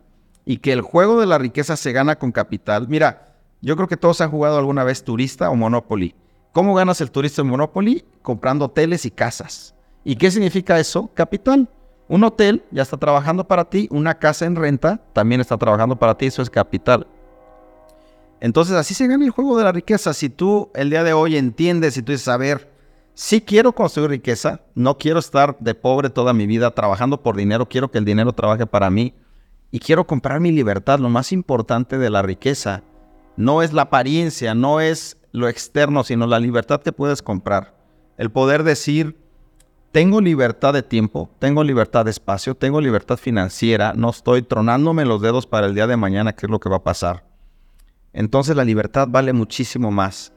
[0.45, 3.97] y que el juego de la riqueza se gana con capital, mira, yo creo que
[3.97, 6.15] todos han jugado alguna vez turista o Monopoly.
[6.53, 8.05] ¿Cómo ganas el turista en Monopoly?
[8.21, 9.75] Comprando hoteles y casas.
[10.05, 11.11] ¿Y qué significa eso?
[11.15, 11.71] Capital.
[12.07, 16.19] Un hotel ya está trabajando para ti, una casa en renta también está trabajando para
[16.19, 17.07] ti, eso es capital.
[18.41, 20.13] Entonces así se gana el juego de la riqueza.
[20.13, 22.72] Si tú el día de hoy entiendes y tú dices, a ver,
[23.23, 27.69] sí quiero construir riqueza, no quiero estar de pobre toda mi vida trabajando por dinero,
[27.69, 29.15] quiero que el dinero trabaje para mí
[29.71, 32.83] y quiero comprar mi libertad, lo más importante de la riqueza
[33.37, 37.77] no es la apariencia, no es lo externo, sino la libertad que puedes comprar.
[38.19, 39.17] El poder decir,
[39.93, 45.23] tengo libertad de tiempo, tengo libertad de espacio, tengo libertad financiera, no estoy tronándome los
[45.23, 47.25] dedos para el día de mañana, qué es lo que va a pasar.
[48.13, 50.32] Entonces la libertad vale muchísimo más.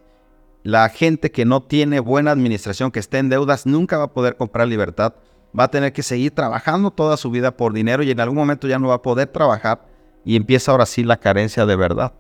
[0.66, 4.36] La gente que no tiene buena administración, que esté en deudas, nunca va a poder
[4.36, 5.14] comprar libertad.
[5.58, 8.68] Va a tener que seguir trabajando toda su vida por dinero y en algún momento
[8.68, 9.86] ya no va a poder trabajar
[10.26, 12.14] y empieza ahora sí la carencia de verdad.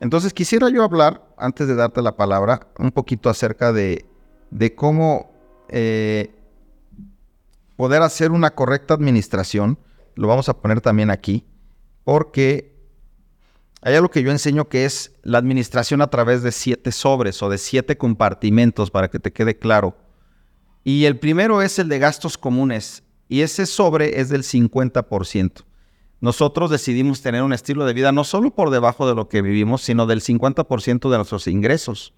[0.00, 4.04] Entonces quisiera yo hablar, antes de darte la palabra, un poquito acerca de,
[4.76, 5.32] cómo
[5.70, 6.34] eh,
[7.76, 9.78] poder hacer una correcta administración.
[10.14, 11.46] Lo vamos a poner también aquí,
[12.04, 12.77] porque
[13.80, 17.48] hay algo que yo enseño que es la administración a través de siete sobres o
[17.48, 19.96] de siete compartimentos, para que te quede claro.
[20.84, 25.64] Y el primero es el de gastos comunes, y ese sobre es del 50%
[26.20, 29.82] nosotros decidimos tener un estilo de vida no solo por debajo de lo que vivimos,
[29.82, 32.12] sino del 50% de nuestros ingresos.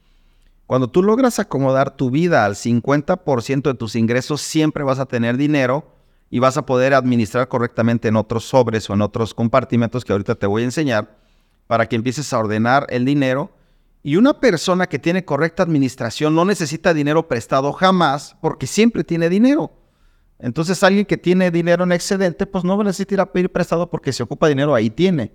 [0.66, 5.36] Cuando tú logras acomodar tu vida al 50% de tus ingresos, siempre vas a tener
[5.36, 5.96] dinero
[6.30, 10.36] y vas a poder administrar correctamente en otros sobres o en otros compartimentos que ahorita
[10.36, 11.19] te voy a enseñar.
[11.70, 13.52] Para que empieces a ordenar el dinero.
[14.02, 19.28] Y una persona que tiene correcta administración no necesita dinero prestado jamás porque siempre tiene
[19.28, 19.70] dinero.
[20.40, 24.12] Entonces alguien que tiene dinero en excedente, pues no necesita ir a pedir prestado porque
[24.12, 25.30] se ocupa dinero, ahí tiene.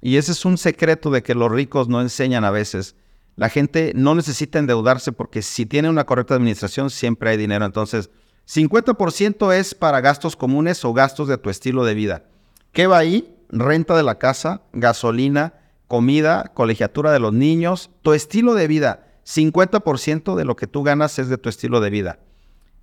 [0.00, 2.96] Y ese es un secreto de que los ricos no enseñan a veces.
[3.36, 7.66] La gente no necesita endeudarse porque si tiene una correcta administración siempre hay dinero.
[7.66, 8.08] Entonces,
[8.48, 12.24] 50% es para gastos comunes o gastos de tu estilo de vida.
[12.72, 13.36] ¿Qué va ahí?
[13.50, 15.52] Renta de la casa, gasolina,
[15.88, 19.06] comida, colegiatura de los niños, tu estilo de vida.
[19.24, 22.18] 50% de lo que tú ganas es de tu estilo de vida.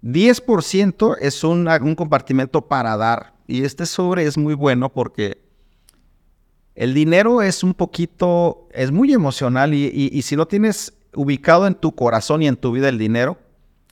[0.04, 3.34] 10% es un, un compartimento para dar.
[3.48, 5.42] Y este sobre es muy bueno porque
[6.76, 11.94] el dinero es un poquito, es muy emocional y, si lo tienes ubicado en tu
[11.94, 13.38] corazón y en tu vida el dinero,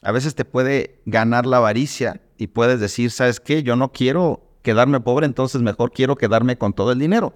[0.01, 3.63] a veces te puede ganar la avaricia y puedes decir, ¿sabes qué?
[3.63, 7.33] Yo no quiero quedarme pobre, entonces mejor quiero quedarme con todo el dinero.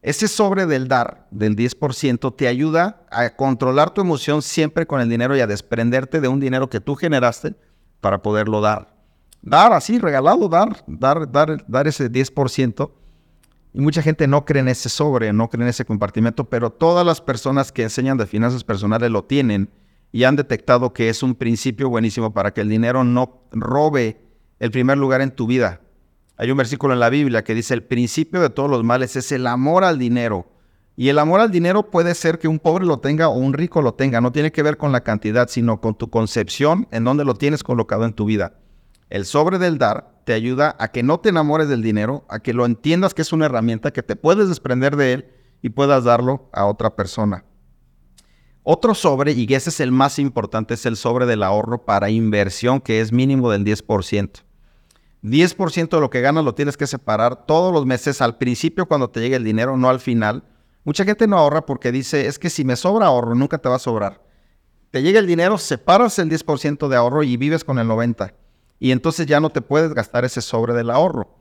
[0.00, 5.08] Ese sobre del dar, del 10%, te ayuda a controlar tu emoción siempre con el
[5.08, 7.56] dinero y a desprenderte de un dinero que tú generaste
[8.00, 8.94] para poderlo dar.
[9.42, 12.92] Dar así, regalado, dar, dar, dar, dar ese 10%.
[13.74, 17.04] Y mucha gente no cree en ese sobre, no cree en ese compartimento, pero todas
[17.04, 19.70] las personas que enseñan de finanzas personales lo tienen
[20.12, 24.20] y han detectado que es un principio buenísimo para que el dinero no robe
[24.58, 25.80] el primer lugar en tu vida.
[26.38, 29.32] Hay un versículo en la Biblia que dice, el principio de todos los males es
[29.32, 30.46] el amor al dinero.
[30.94, 33.82] Y el amor al dinero puede ser que un pobre lo tenga o un rico
[33.82, 34.20] lo tenga.
[34.20, 37.64] No tiene que ver con la cantidad, sino con tu concepción en donde lo tienes
[37.64, 38.54] colocado en tu vida.
[39.10, 42.52] El sobre del dar te ayuda a que no te enamores del dinero, a que
[42.52, 45.26] lo entiendas que es una herramienta, que te puedes desprender de él
[45.60, 47.44] y puedas darlo a otra persona.
[48.62, 52.80] Otro sobre, y ese es el más importante, es el sobre del ahorro para inversión,
[52.80, 54.44] que es mínimo del 10%.
[55.22, 59.10] 10% de lo que ganas lo tienes que separar todos los meses, al principio cuando
[59.10, 60.44] te llegue el dinero, no al final.
[60.84, 63.76] Mucha gente no ahorra porque dice, es que si me sobra ahorro, nunca te va
[63.76, 64.22] a sobrar.
[64.90, 68.32] Te llega el dinero, separas el 10% de ahorro y vives con el 90%
[68.80, 71.34] y entonces ya no te puedes gastar ese sobre del ahorro.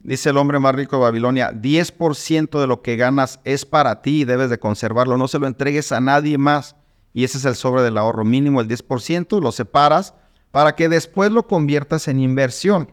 [0.00, 4.20] Dice el hombre más rico de Babilonia, 10% de lo que ganas es para ti
[4.20, 6.76] y debes de conservarlo, no se lo entregues a nadie más.
[7.12, 10.14] Y ese es el sobre del ahorro mínimo, el 10%, lo separas
[10.50, 12.92] para que después lo conviertas en inversión.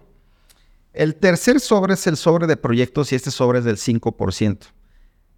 [0.95, 4.57] El tercer sobre es el sobre de proyectos y este sobre es del 5%.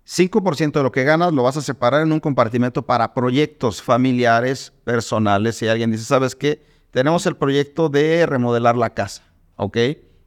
[0.05, 4.71] 5% de lo que ganas lo vas a separar en un compartimento para proyectos familiares,
[4.85, 5.57] personales.
[5.57, 6.65] Si alguien dice, ¿sabes qué?
[6.91, 9.23] tenemos el proyecto de remodelar la casa,
[9.55, 9.77] ¿ok?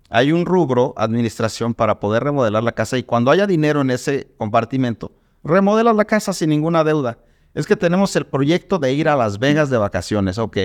[0.08, 4.32] Hay un rubro, administración, para poder remodelar la casa y cuando haya dinero en ese
[4.36, 5.12] compartimento,
[5.42, 7.18] remodelas la casa sin ninguna deuda.
[7.54, 10.56] Es que tenemos el proyecto de ir a Las Vegas de vacaciones, ¿ok?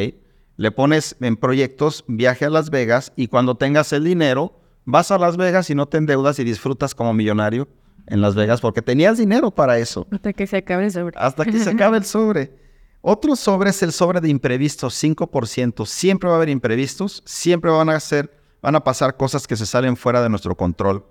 [0.58, 4.54] Le pones en proyectos viaje a Las Vegas y cuando tengas el dinero,
[4.86, 7.68] vas a Las Vegas y no te endeudas y disfrutas como millonario
[8.08, 10.08] en Las Vegas porque tenías dinero para eso.
[10.12, 11.18] Hasta que se acabe el sobre.
[11.18, 12.54] Hasta que se acabe el sobre.
[13.02, 15.86] Otro sobre es el sobre de imprevistos, 5%.
[15.86, 19.66] Siempre va a haber imprevistos, siempre van a ser, van a pasar cosas que se
[19.66, 21.06] salen fuera de nuestro control.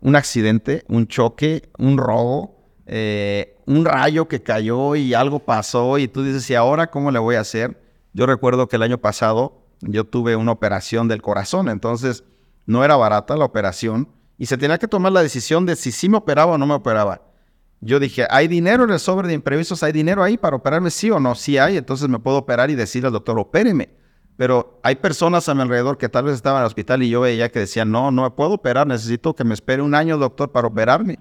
[0.00, 6.08] Un accidente, un choque, un robo, eh, un rayo que cayó y algo pasó y
[6.08, 7.76] tú dices, ¿y ahora cómo le voy a hacer?
[8.12, 12.24] Yo recuerdo que el año pasado yo tuve una operación del corazón, entonces
[12.66, 16.08] no era barata la operación y se tenía que tomar la decisión de si sí
[16.08, 17.22] me operaba o no me operaba.
[17.80, 19.82] Yo dije, ¿hay dinero en el sobre de imprevistos?
[19.82, 20.90] ¿Hay dinero ahí para operarme?
[20.90, 23.90] Sí o no, sí hay, entonces me puedo operar y decirle al doctor, opéreme.
[24.36, 27.20] Pero hay personas a mi alrededor que tal vez estaban en el hospital y yo
[27.22, 30.68] veía que decían, no, no puedo operar, necesito que me espere un año, doctor, para
[30.68, 31.18] operarme.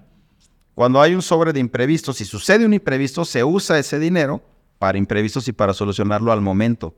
[0.76, 4.42] Cuando hay un sobre de imprevistos, si sucede un imprevisto, se usa ese dinero
[4.82, 6.96] para imprevistos y para solucionarlo al momento.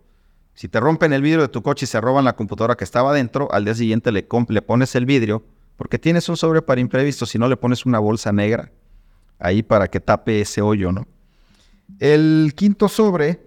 [0.54, 3.12] Si te rompen el vidrio de tu coche y se roban la computadora que estaba
[3.12, 5.44] dentro, al día siguiente le, le pones el vidrio
[5.76, 8.72] porque tienes un sobre para imprevistos, si no le pones una bolsa negra
[9.38, 11.06] ahí para que tape ese hoyo, ¿no?
[12.00, 13.42] El quinto sobre,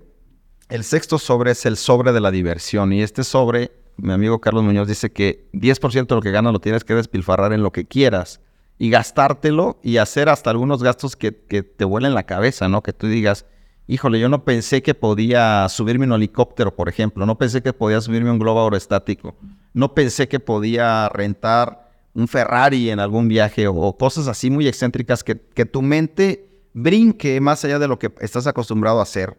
[0.69, 2.93] el sexto sobre es el sobre de la diversión.
[2.93, 6.61] Y este sobre, mi amigo Carlos Muñoz dice que 10% de lo que ganas lo
[6.61, 8.43] tienes que despilfarrar en lo que quieras
[8.77, 12.83] y gastártelo y hacer hasta algunos gastos que, que te vuelen la cabeza, ¿no?
[12.83, 13.47] Que tú digas,
[13.87, 18.01] híjole, yo no pensé que podía subirme un helicóptero, por ejemplo, no pensé que podía
[18.01, 19.37] subirme un globo aerostático,
[19.73, 25.23] no pensé que podía rentar un Ferrari en algún viaje o, cosas así muy excéntricas
[25.23, 29.39] que, tu mente brinque más allá de lo que estás acostumbrado a hacer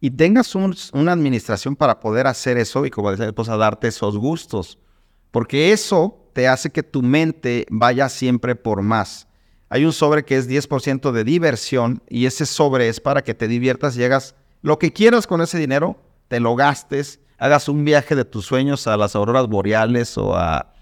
[0.00, 4.78] y tengas una administración para poder hacer eso y como decía a darte esos gustos,
[5.30, 9.26] porque eso te hace que tu mente vaya siempre por más.
[9.74, 13.48] Hay un sobre que es 10% de diversión y ese sobre es para que te
[13.48, 15.98] diviertas y hagas lo que quieras con ese dinero,
[16.28, 20.74] te lo gastes, hagas un viaje de tus sueños a las auroras boreales o a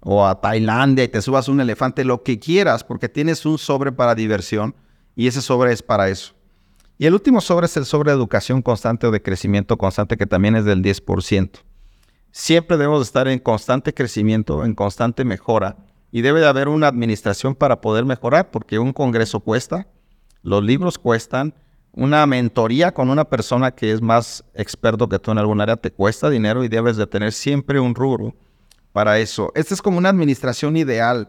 [0.00, 3.92] o a Tailandia y te subas un elefante, lo que quieras, porque tienes un sobre
[3.92, 4.74] para diversión
[5.14, 6.32] Y ese sobre es para eso.
[6.96, 10.26] Y el último sobre es el sobre de educación constante o de crecimiento constante, que
[10.26, 11.50] también es del 10%.
[12.30, 15.76] Siempre debemos estar en constante crecimiento, en constante mejora.
[16.10, 19.86] Y debe de haber una administración para poder mejorar, porque un congreso cuesta,
[20.42, 21.54] los libros cuestan,
[21.92, 25.90] una mentoría con una persona que es más experto que tú en algún área te
[25.90, 28.34] cuesta dinero y debes de tener siempre un rubro
[28.92, 29.52] para eso.
[29.54, 31.28] Esta es como una administración ideal.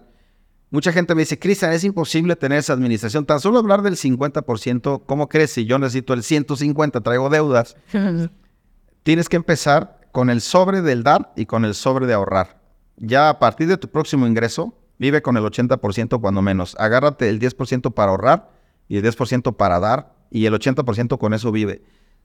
[0.72, 3.26] Mucha gente me dice, Cristian, es imposible tener esa administración.
[3.26, 7.76] Tan solo hablar del 50%, ¿cómo crees si yo necesito el 150, traigo deudas?
[9.04, 12.59] Tienes que empezar con el sobre del dar y con el sobre de ahorrar.
[13.00, 16.76] Ya a partir de tu próximo ingreso, vive con el 80% cuando menos.
[16.78, 18.52] Agárrate el 10% para ahorrar
[18.88, 21.82] y el 10% para dar y el 80% con eso vive.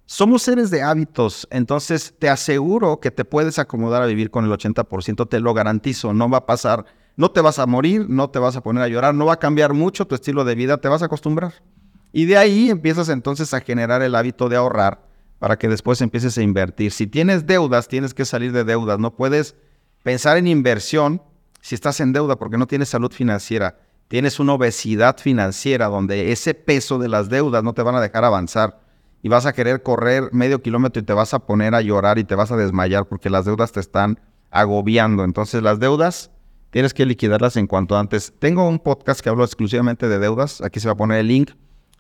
[0.06, 4.50] Somos seres de hábitos, entonces te aseguro que te puedes acomodar a vivir con el
[4.50, 6.84] 80%, te lo garantizo, no va a pasar,
[7.16, 9.38] no te vas a morir, no te vas a poner a llorar, no va a
[9.38, 11.54] cambiar mucho tu estilo de vida, te vas a acostumbrar.
[12.12, 15.08] Y de ahí empiezas entonces a generar el hábito de ahorrar
[15.38, 16.92] para que después empieces a invertir.
[16.92, 19.56] Si tienes deudas, tienes que salir de deudas, no puedes
[20.04, 21.20] pensar en inversión
[21.60, 23.80] si estás en deuda porque no tienes salud financiera.
[24.06, 28.22] Tienes una obesidad financiera donde ese peso de las deudas no te van a dejar
[28.22, 28.78] avanzar
[29.22, 32.24] y vas a querer correr medio kilómetro y te vas a poner a llorar y
[32.24, 35.24] te vas a desmayar porque las deudas te están agobiando.
[35.24, 36.30] Entonces las deudas
[36.70, 38.34] tienes que liquidarlas en cuanto antes.
[38.38, 40.60] Tengo un podcast que hablo exclusivamente de deudas.
[40.60, 41.52] Aquí se va a poner el link.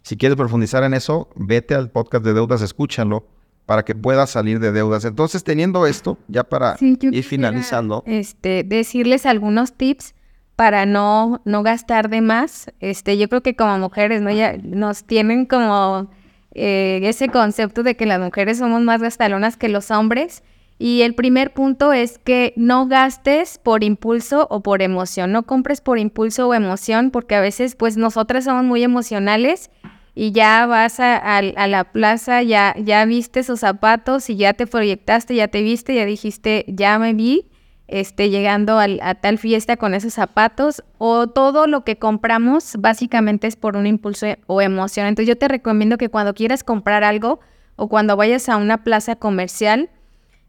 [0.02, 3.26] Si quieres profundizar en eso, vete al podcast de deudas, escúchalo
[3.66, 5.04] para que puedas salir de deudas.
[5.04, 8.02] Entonces, teniendo esto, ya para ir finalizando.
[8.06, 10.14] Este, decirles algunos tips
[10.56, 12.72] para no, no gastar de más.
[12.80, 14.30] Este, yo creo que como mujeres, ¿no?
[14.30, 16.10] Ya nos tienen como
[16.52, 20.42] eh, ese concepto de que las mujeres somos más gastalonas que los hombres.
[20.78, 25.80] Y el primer punto es que no gastes por impulso o por emoción, no compres
[25.80, 29.70] por impulso o emoción, porque a veces pues nosotras somos muy emocionales
[30.14, 35.34] y ya vas a, la plaza, ya, ya viste esos zapatos y ya te proyectaste,
[35.34, 37.50] ya te viste, ya dijiste, ya me vi
[37.88, 43.56] este, llegando a tal fiesta con esos zapatos o todo lo que compramos básicamente es
[43.56, 45.06] por un impulso o emoción.
[45.06, 47.40] Entonces yo te recomiendo que cuando quieras comprar algo
[47.76, 49.90] o cuando vayas a una plaza comercial,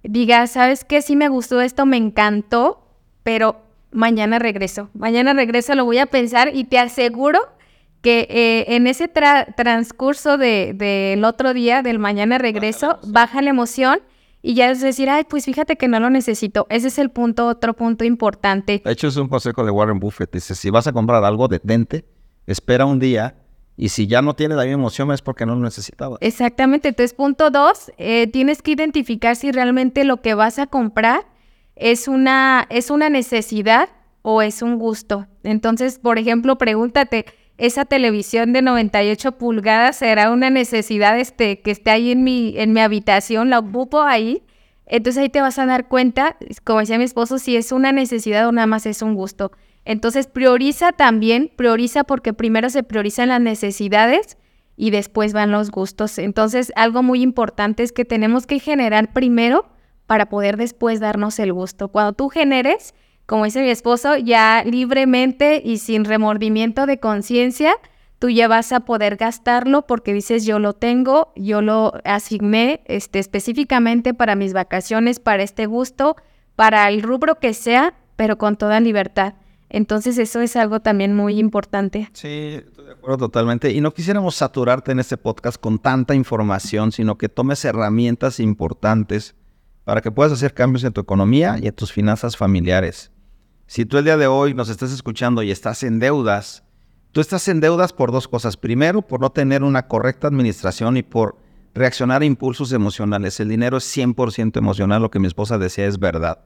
[0.03, 1.01] digas, ¿sabes qué?
[1.01, 2.87] Sí me gustó esto, me encantó,
[3.23, 4.89] pero mañana regreso.
[4.93, 7.39] Mañana regreso, lo voy a pensar y te aseguro
[8.05, 13.97] que eh, en ese transcurso del de, otro día, del mañana regreso, baja la emoción
[14.43, 16.67] y ya es decir, ay, pues fíjate que no lo necesito.
[16.69, 18.79] Ese es el punto, otro punto importante.
[18.85, 20.31] De hecho, es un consejo de Warren Buffett.
[20.31, 22.05] Dice, si vas a comprar algo, detente,
[22.45, 23.37] espera un día
[23.75, 26.17] y si ya no tiene la misma emoción es porque no lo necesitaba.
[26.21, 26.89] Exactamente.
[26.89, 31.25] Entonces, punto dos, eh, tienes que identificar si realmente lo que vas a comprar
[31.75, 33.89] es una, es una necesidad
[34.21, 35.25] o es un gusto.
[35.41, 37.25] Entonces, por ejemplo, pregúntate,
[37.57, 42.73] esa televisión de 98 pulgadas será una necesidad este, que esté ahí en mi, en
[42.73, 44.43] mi habitación, la ocupo ahí.
[44.85, 48.47] Entonces ahí te vas a dar cuenta, como decía mi esposo, si es una necesidad
[48.47, 49.51] o nada más es un gusto.
[49.85, 54.37] Entonces prioriza también, prioriza porque primero se priorizan las necesidades
[54.75, 56.17] y después van los gustos.
[56.19, 59.65] Entonces algo muy importante es que tenemos que generar primero
[60.07, 61.87] para poder después darnos el gusto.
[61.87, 62.93] Cuando tú generes,
[63.25, 67.75] como dice mi esposo, ya libremente y sin remordimiento de conciencia,
[68.19, 73.19] tú ya vas a poder gastarlo porque dices yo lo tengo, yo lo asigné este,
[73.19, 76.15] específicamente para mis vacaciones, para este gusto,
[76.55, 79.33] para el rubro que sea, pero con toda libertad.
[79.69, 82.09] Entonces eso es algo también muy importante.
[82.13, 83.71] Sí, estoy de acuerdo totalmente.
[83.71, 89.35] Y no quisiéramos saturarte en este podcast con tanta información, sino que tomes herramientas importantes
[89.83, 93.11] para que puedas hacer cambios en tu economía y en tus finanzas familiares.
[93.67, 96.63] Si tú el día de hoy nos estás escuchando y estás en deudas,
[97.11, 98.57] tú estás en deudas por dos cosas.
[98.57, 101.37] Primero, por no tener una correcta administración y por
[101.73, 103.39] reaccionar a impulsos emocionales.
[103.39, 106.39] El dinero es 100% emocional, lo que mi esposa decía es verdad.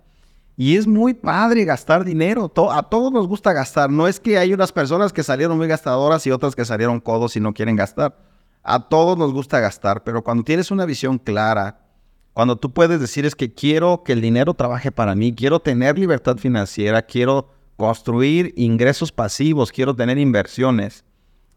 [0.55, 2.51] Y es muy padre gastar dinero.
[2.71, 3.89] a todos nos gusta gastar.
[3.89, 7.35] No es que hay unas personas que salieron muy gastadoras y otras que salieron codos
[7.35, 8.17] y no quieren gastar.
[8.63, 11.79] A todos nos gusta gastar, pero cuando tienes una visión clara,
[12.39, 15.99] cuando tú puedes decir es que quiero que el dinero trabaje para mí, quiero tener
[15.99, 21.03] libertad financiera, quiero construir ingresos pasivos, quiero tener inversiones.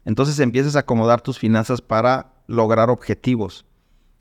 [0.03, 3.65] Entonces empiezas a acomodar tus finanzas para lograr objetivos.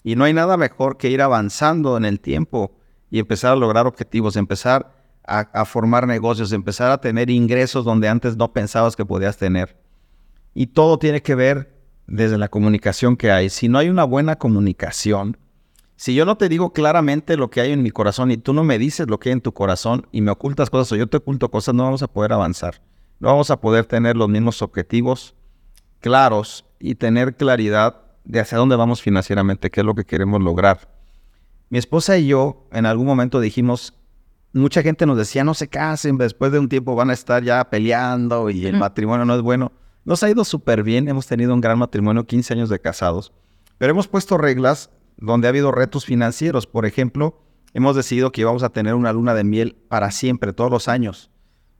[0.04, 2.76] Y no hay nada mejor que ir avanzando en el tiempo
[3.10, 4.94] y empezar a lograr objetivos, empezar
[5.26, 9.76] a, a, formar negocios, empezar a tener ingresos donde antes no pensabas que podías tener.
[10.54, 11.74] Y todo tiene que ver
[12.06, 13.48] desde la comunicación que hay.
[13.50, 15.38] Si no hay una buena comunicación,
[16.02, 18.64] si yo no te digo claramente lo que hay en mi corazón y tú no
[18.64, 21.18] me dices lo que hay en tu corazón y me ocultas cosas o yo te
[21.18, 22.82] oculto cosas, no vamos a poder avanzar.
[23.20, 25.36] No vamos a poder tener los mismos objetivos
[26.00, 30.88] claros y tener claridad de hacia dónde vamos financieramente, qué es lo que queremos lograr.
[31.70, 33.94] Mi esposa y yo en algún momento dijimos,
[34.52, 37.70] mucha gente nos decía, no se casen, después de un tiempo van a estar ya
[37.70, 39.70] peleando y el matrimonio no es bueno.
[40.04, 43.32] Nos ha ido súper bien, hemos tenido un gran matrimonio, 15 años de casados,
[43.78, 44.90] pero hemos puesto reglas
[45.22, 46.66] donde ha habido retos financieros.
[46.66, 47.38] Por ejemplo,
[47.74, 51.30] hemos decidido que íbamos a tener una luna de miel para siempre, todos los años.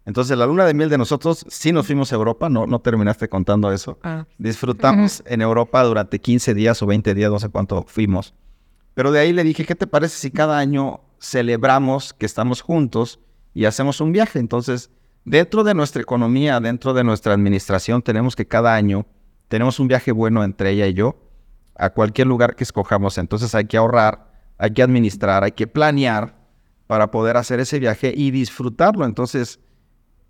[0.04, 3.28] Entonces, la luna de miel de nosotros, sí nos fuimos a Europa, no, no terminaste
[3.28, 3.98] contando eso.
[4.02, 4.26] Ah.
[4.38, 8.34] Disfrutamos en Europa durante 15 días o 20 días, no sé cuánto fuimos.
[8.94, 13.20] Pero de ahí le dije, ¿qué te parece si cada año celebramos que estamos juntos
[13.54, 14.38] y hacemos un viaje?
[14.38, 14.90] Entonces,
[15.24, 19.06] dentro de nuestra economía, dentro de nuestra administración, tenemos que cada año
[19.48, 21.16] tenemos un viaje bueno entre ella y yo
[21.74, 23.18] a cualquier lugar que escojamos.
[23.18, 26.36] Entonces hay que ahorrar, hay que administrar, hay que planear
[26.86, 29.04] para poder hacer ese viaje y disfrutarlo.
[29.04, 29.60] Entonces,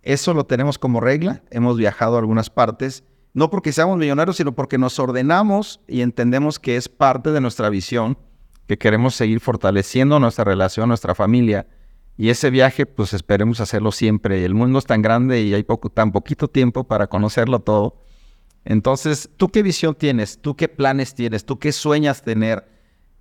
[0.03, 1.43] eso lo tenemos como regla.
[1.51, 6.59] Hemos viajado a algunas partes, no porque seamos millonarios, sino porque nos ordenamos y entendemos
[6.59, 8.19] que es parte de nuestra visión,
[8.67, 11.67] que queremos seguir fortaleciendo nuestra relación, nuestra familia.
[12.17, 14.45] Y ese viaje, pues esperemos hacerlo siempre.
[14.45, 18.03] El mundo es tan grande y hay poco, tan poquito tiempo para conocerlo todo.
[18.65, 20.41] Entonces, ¿tú qué visión tienes?
[20.41, 21.45] ¿Tú qué planes tienes?
[21.45, 22.71] ¿Tú qué sueñas tener?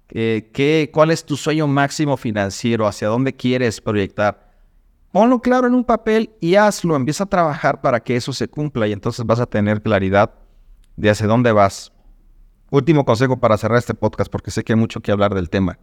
[0.07, 2.85] ¿qué, ¿Cuál es tu sueño máximo financiero?
[2.85, 4.51] ¿Hacia dónde quieres proyectar?
[5.11, 8.87] Ponlo claro en un papel y hazlo, empieza a trabajar para que eso se cumpla
[8.87, 10.33] y entonces vas a tener claridad
[10.95, 11.91] de hacia dónde vas.
[12.69, 15.79] Último consejo para cerrar este podcast porque sé que hay mucho que hablar del tema.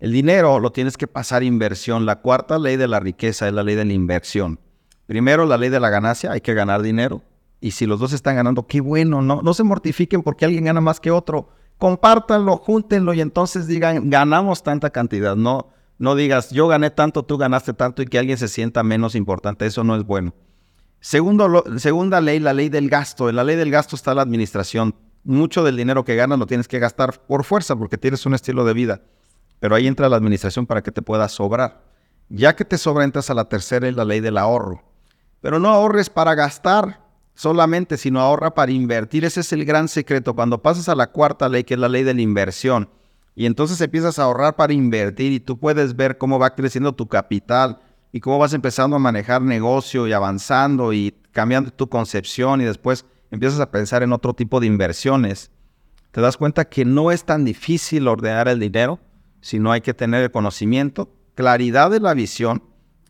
[0.00, 2.06] El dinero lo tienes que pasar inversión.
[2.06, 4.60] La cuarta ley de la riqueza es la ley de la inversión.
[5.06, 7.22] Primero, la ley de la ganancia, hay que ganar dinero.
[7.60, 10.80] Y si los dos están ganando, qué bueno, no, no se mortifiquen porque alguien gana
[10.80, 11.48] más que otro.
[11.76, 15.36] Compártanlo, júntenlo y entonces digan, ganamos tanta cantidad.
[15.36, 19.14] No, no digas, yo gané tanto, tú ganaste tanto y que alguien se sienta menos
[19.14, 19.66] importante.
[19.66, 20.34] Eso no es bueno.
[21.00, 23.28] Segunda ley, la ley del gasto.
[23.28, 24.94] En la ley del gasto está la administración.
[25.24, 28.64] Mucho del dinero que ganas lo tienes que gastar por fuerza porque tienes un estilo
[28.64, 29.02] de vida.
[29.60, 31.82] Pero ahí entra la administración para que te pueda sobrar.
[32.28, 34.82] Ya que te sobra, entras a la tercera, es la ley del ahorro.
[35.40, 37.07] Pero no ahorres para gastar
[37.38, 39.24] solamente, sino ahorra para invertir.
[39.24, 40.34] Ese es el gran secreto.
[40.34, 42.90] Cuando pasas a la cuarta ley, que es la ley de la inversión,
[43.36, 47.06] y entonces empiezas a ahorrar para invertir y tú puedes ver cómo va creciendo tu
[47.06, 47.78] capital
[48.10, 53.04] y cómo vas empezando a manejar negocio y avanzando y cambiando tu concepción y después
[53.30, 55.52] empiezas a pensar en otro tipo de inversiones.
[56.10, 58.98] Te das cuenta que no es tan difícil ordenar el dinero,
[59.40, 62.64] sino hay que tener el conocimiento, claridad de la visión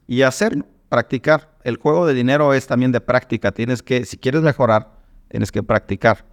[0.06, 1.50] y hacerlo, practicar.
[1.64, 3.52] El juego de dinero es también de práctica.
[3.52, 4.92] Tienes que, si quieres mejorar,
[5.28, 6.24] tienes que practicar.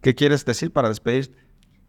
[0.00, 1.38] ¿Qué quieres decir para despedirte?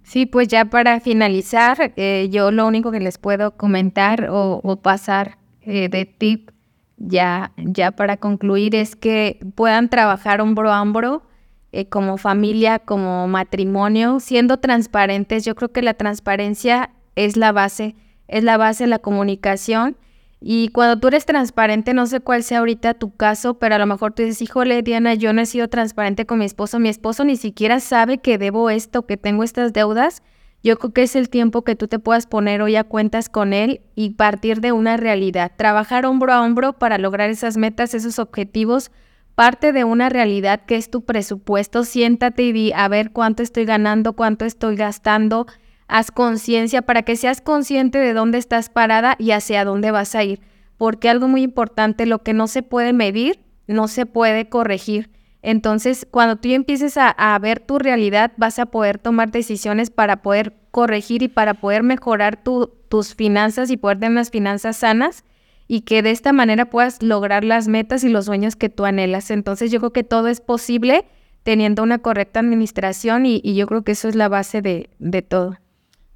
[0.04, 5.38] Sí, pues ya para finalizar, eh, yo lo único que les puedo comentar o, pasar
[5.62, 6.52] eh, de tip
[6.98, 11.24] ya, ya para concluir es que puedan trabajar hombro a hombro
[11.72, 15.46] eh, como familia, como matrimonio, siendo transparentes.
[15.46, 17.96] Yo creo que la transparencia es la base,
[18.28, 19.98] es la base de la comunicación
[20.46, 23.86] y cuando tú eres transparente, no sé cuál sea ahorita tu caso, pero a lo
[23.86, 27.24] mejor tú dices, híjole, Diana, yo no he sido transparente con mi esposo, mi esposo
[27.24, 30.22] ni siquiera sabe que debo esto, que tengo estas deudas.
[30.62, 33.54] Yo creo que es el tiempo que tú te puedas poner hoy a cuentas con
[33.54, 35.54] él y partir de una realidad.
[35.56, 38.92] Trabajar hombro a hombro para lograr esas metas, esos objetivos,
[39.36, 41.86] parte de una realidad que es tu presupuesto.
[41.86, 45.48] Siéntate y di, a ver cuánto estoy ganando, cuánto estoy gastando,
[45.94, 50.24] haz conciencia para que seas consciente de dónde estás parada y hacia dónde vas a
[50.24, 50.42] ir.
[50.80, 55.12] Porque algo muy importante, lo que no se puede medir, no se puede corregir.
[55.44, 60.56] Entonces, cuando tú empieces a, ver tu realidad, vas a poder tomar decisiones para poder
[60.72, 65.24] corregir y para poder mejorar tus finanzas y poder tener unas finanzas sanas
[65.68, 69.30] y que de esta manera puedas lograr las metas y los sueños que tú anhelas.
[69.30, 71.06] Entonces, yo creo que todo es posible
[71.44, 75.58] teniendo una correcta administración y, yo creo que eso es la base de todo.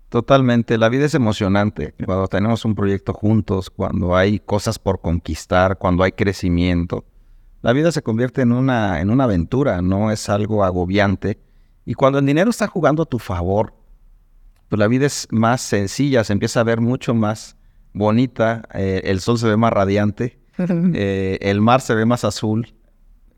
[0.10, 5.78] Totalmente, la vida es emocionante cuando tenemos un proyecto juntos, cuando hay cosas por conquistar,
[5.78, 7.03] cuando hay crecimiento.
[7.62, 11.39] La vida se convierte en una, en una aventura, no es algo agobiante.
[11.86, 13.74] Y cuando el dinero está jugando a tu favor,
[14.70, 17.58] pues la vida es más sencilla, se empieza a ver mucho más
[17.93, 22.74] bonita, eh, el sol se ve más radiante, eh, el mar se ve más azul,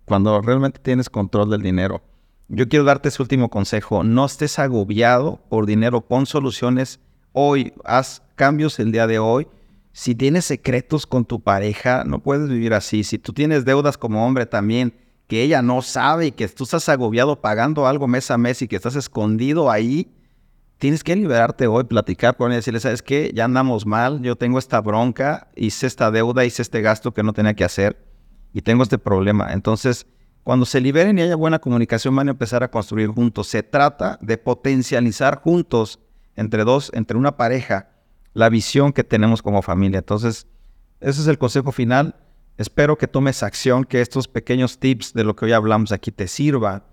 [0.06, 2.04] cuando realmente tienes control del dinero.
[2.52, 4.04] Yo quiero darte ese último consejo.
[4.04, 6.02] No estés agobiado por dinero.
[6.02, 7.00] Pon soluciones
[7.32, 7.74] hoy.
[7.86, 9.48] Haz cambios el día de hoy.
[9.92, 13.04] Si tienes secretos con tu pareja, no puedes vivir así.
[13.04, 14.96] Si tú tienes deudas como hombre también,
[15.28, 18.68] que ella no sabe y que tú estás agobiado pagando algo mes a mes y
[18.68, 20.12] que estás escondido ahí,
[20.80, 23.32] tienes que liberarte hoy, platicar con ella y decirle, ¿sabes qué?
[23.36, 27.34] Ya andamos mal, yo tengo esta bronca, hice esta deuda, hice este gasto que no
[27.34, 28.04] tenía que hacer
[28.54, 29.54] y tengo este problema.
[29.54, 30.08] Entonces,
[30.44, 33.48] Cuando se liberen y haya buena comunicación, van a empezar a construir juntos.
[33.48, 36.00] Se trata de potencializar juntos,
[36.36, 37.90] entre dos, entre una pareja,
[38.34, 40.00] la visión que tenemos como familia.
[40.00, 40.48] Entonces,
[41.02, 42.16] ese es el consejo final.
[42.58, 46.28] Espero que tomes acción, que estos pequeños tips de lo que hoy hablamos aquí te
[46.28, 46.86] sirva.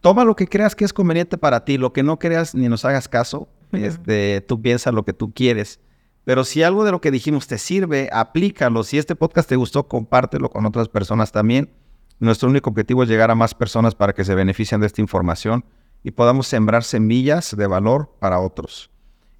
[0.00, 2.84] Toma lo que creas que es conveniente para ti, lo que no creas ni nos
[2.84, 3.48] hagas caso.
[3.72, 5.80] Este, tú piensas lo que tú quieres.
[6.24, 8.82] Pero si algo de lo que dijimos te sirve, aplícalo.
[8.82, 11.70] Si este podcast te gustó, compártelo con otras personas también.
[12.18, 15.64] Nuestro único objetivo es llegar a más personas para que se beneficien de esta información
[16.02, 18.90] y podamos sembrar semillas de valor para otros.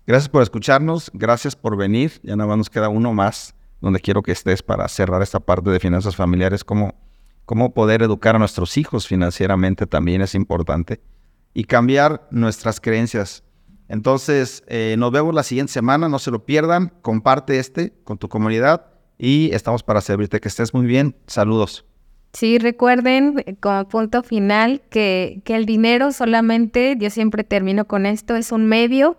[0.07, 2.21] Gracias por escucharnos, gracias por venir.
[2.23, 5.71] Ya nada más nos queda uno más donde quiero que estés para cerrar esta parte
[5.71, 6.95] de finanzas familiares, cómo,
[7.45, 11.01] cómo poder educar a nuestros hijos financieramente también es importante
[11.53, 13.45] y cambiar nuestras creencias
[13.89, 18.29] entonces, eh, nos vemos la siguiente semana, no se lo pierdan, comparte este con tu
[18.29, 18.87] comunidad
[19.19, 20.41] y estamos para servirte.
[20.41, 21.85] Que estés muy bien, saludos.
[22.35, 28.07] Sí, recuerden eh, como punto final que, que el dinero solamente, yo siempre termino con
[28.07, 29.17] esto, es un medio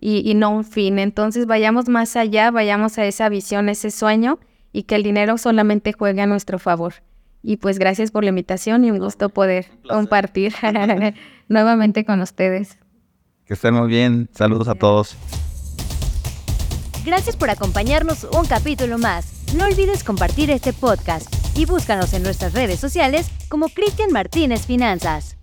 [0.00, 1.00] y, y, no un fin.
[1.00, 4.38] Entonces vayamos más allá, vayamos a esa visión, ese sueño
[4.72, 6.94] y que el dinero solamente juegue a nuestro favor.
[7.42, 10.54] Y pues gracias por la invitación y un gusto poder compartir
[11.48, 12.78] nuevamente con ustedes.
[13.44, 14.28] Que estén muy bien.
[14.32, 15.16] Saludos a todos.
[17.04, 19.32] Gracias por acompañarnos un capítulo más.
[19.56, 25.34] No olvides compartir este podcast y búscanos en nuestras redes sociales como Cristian Martínez Finanzas.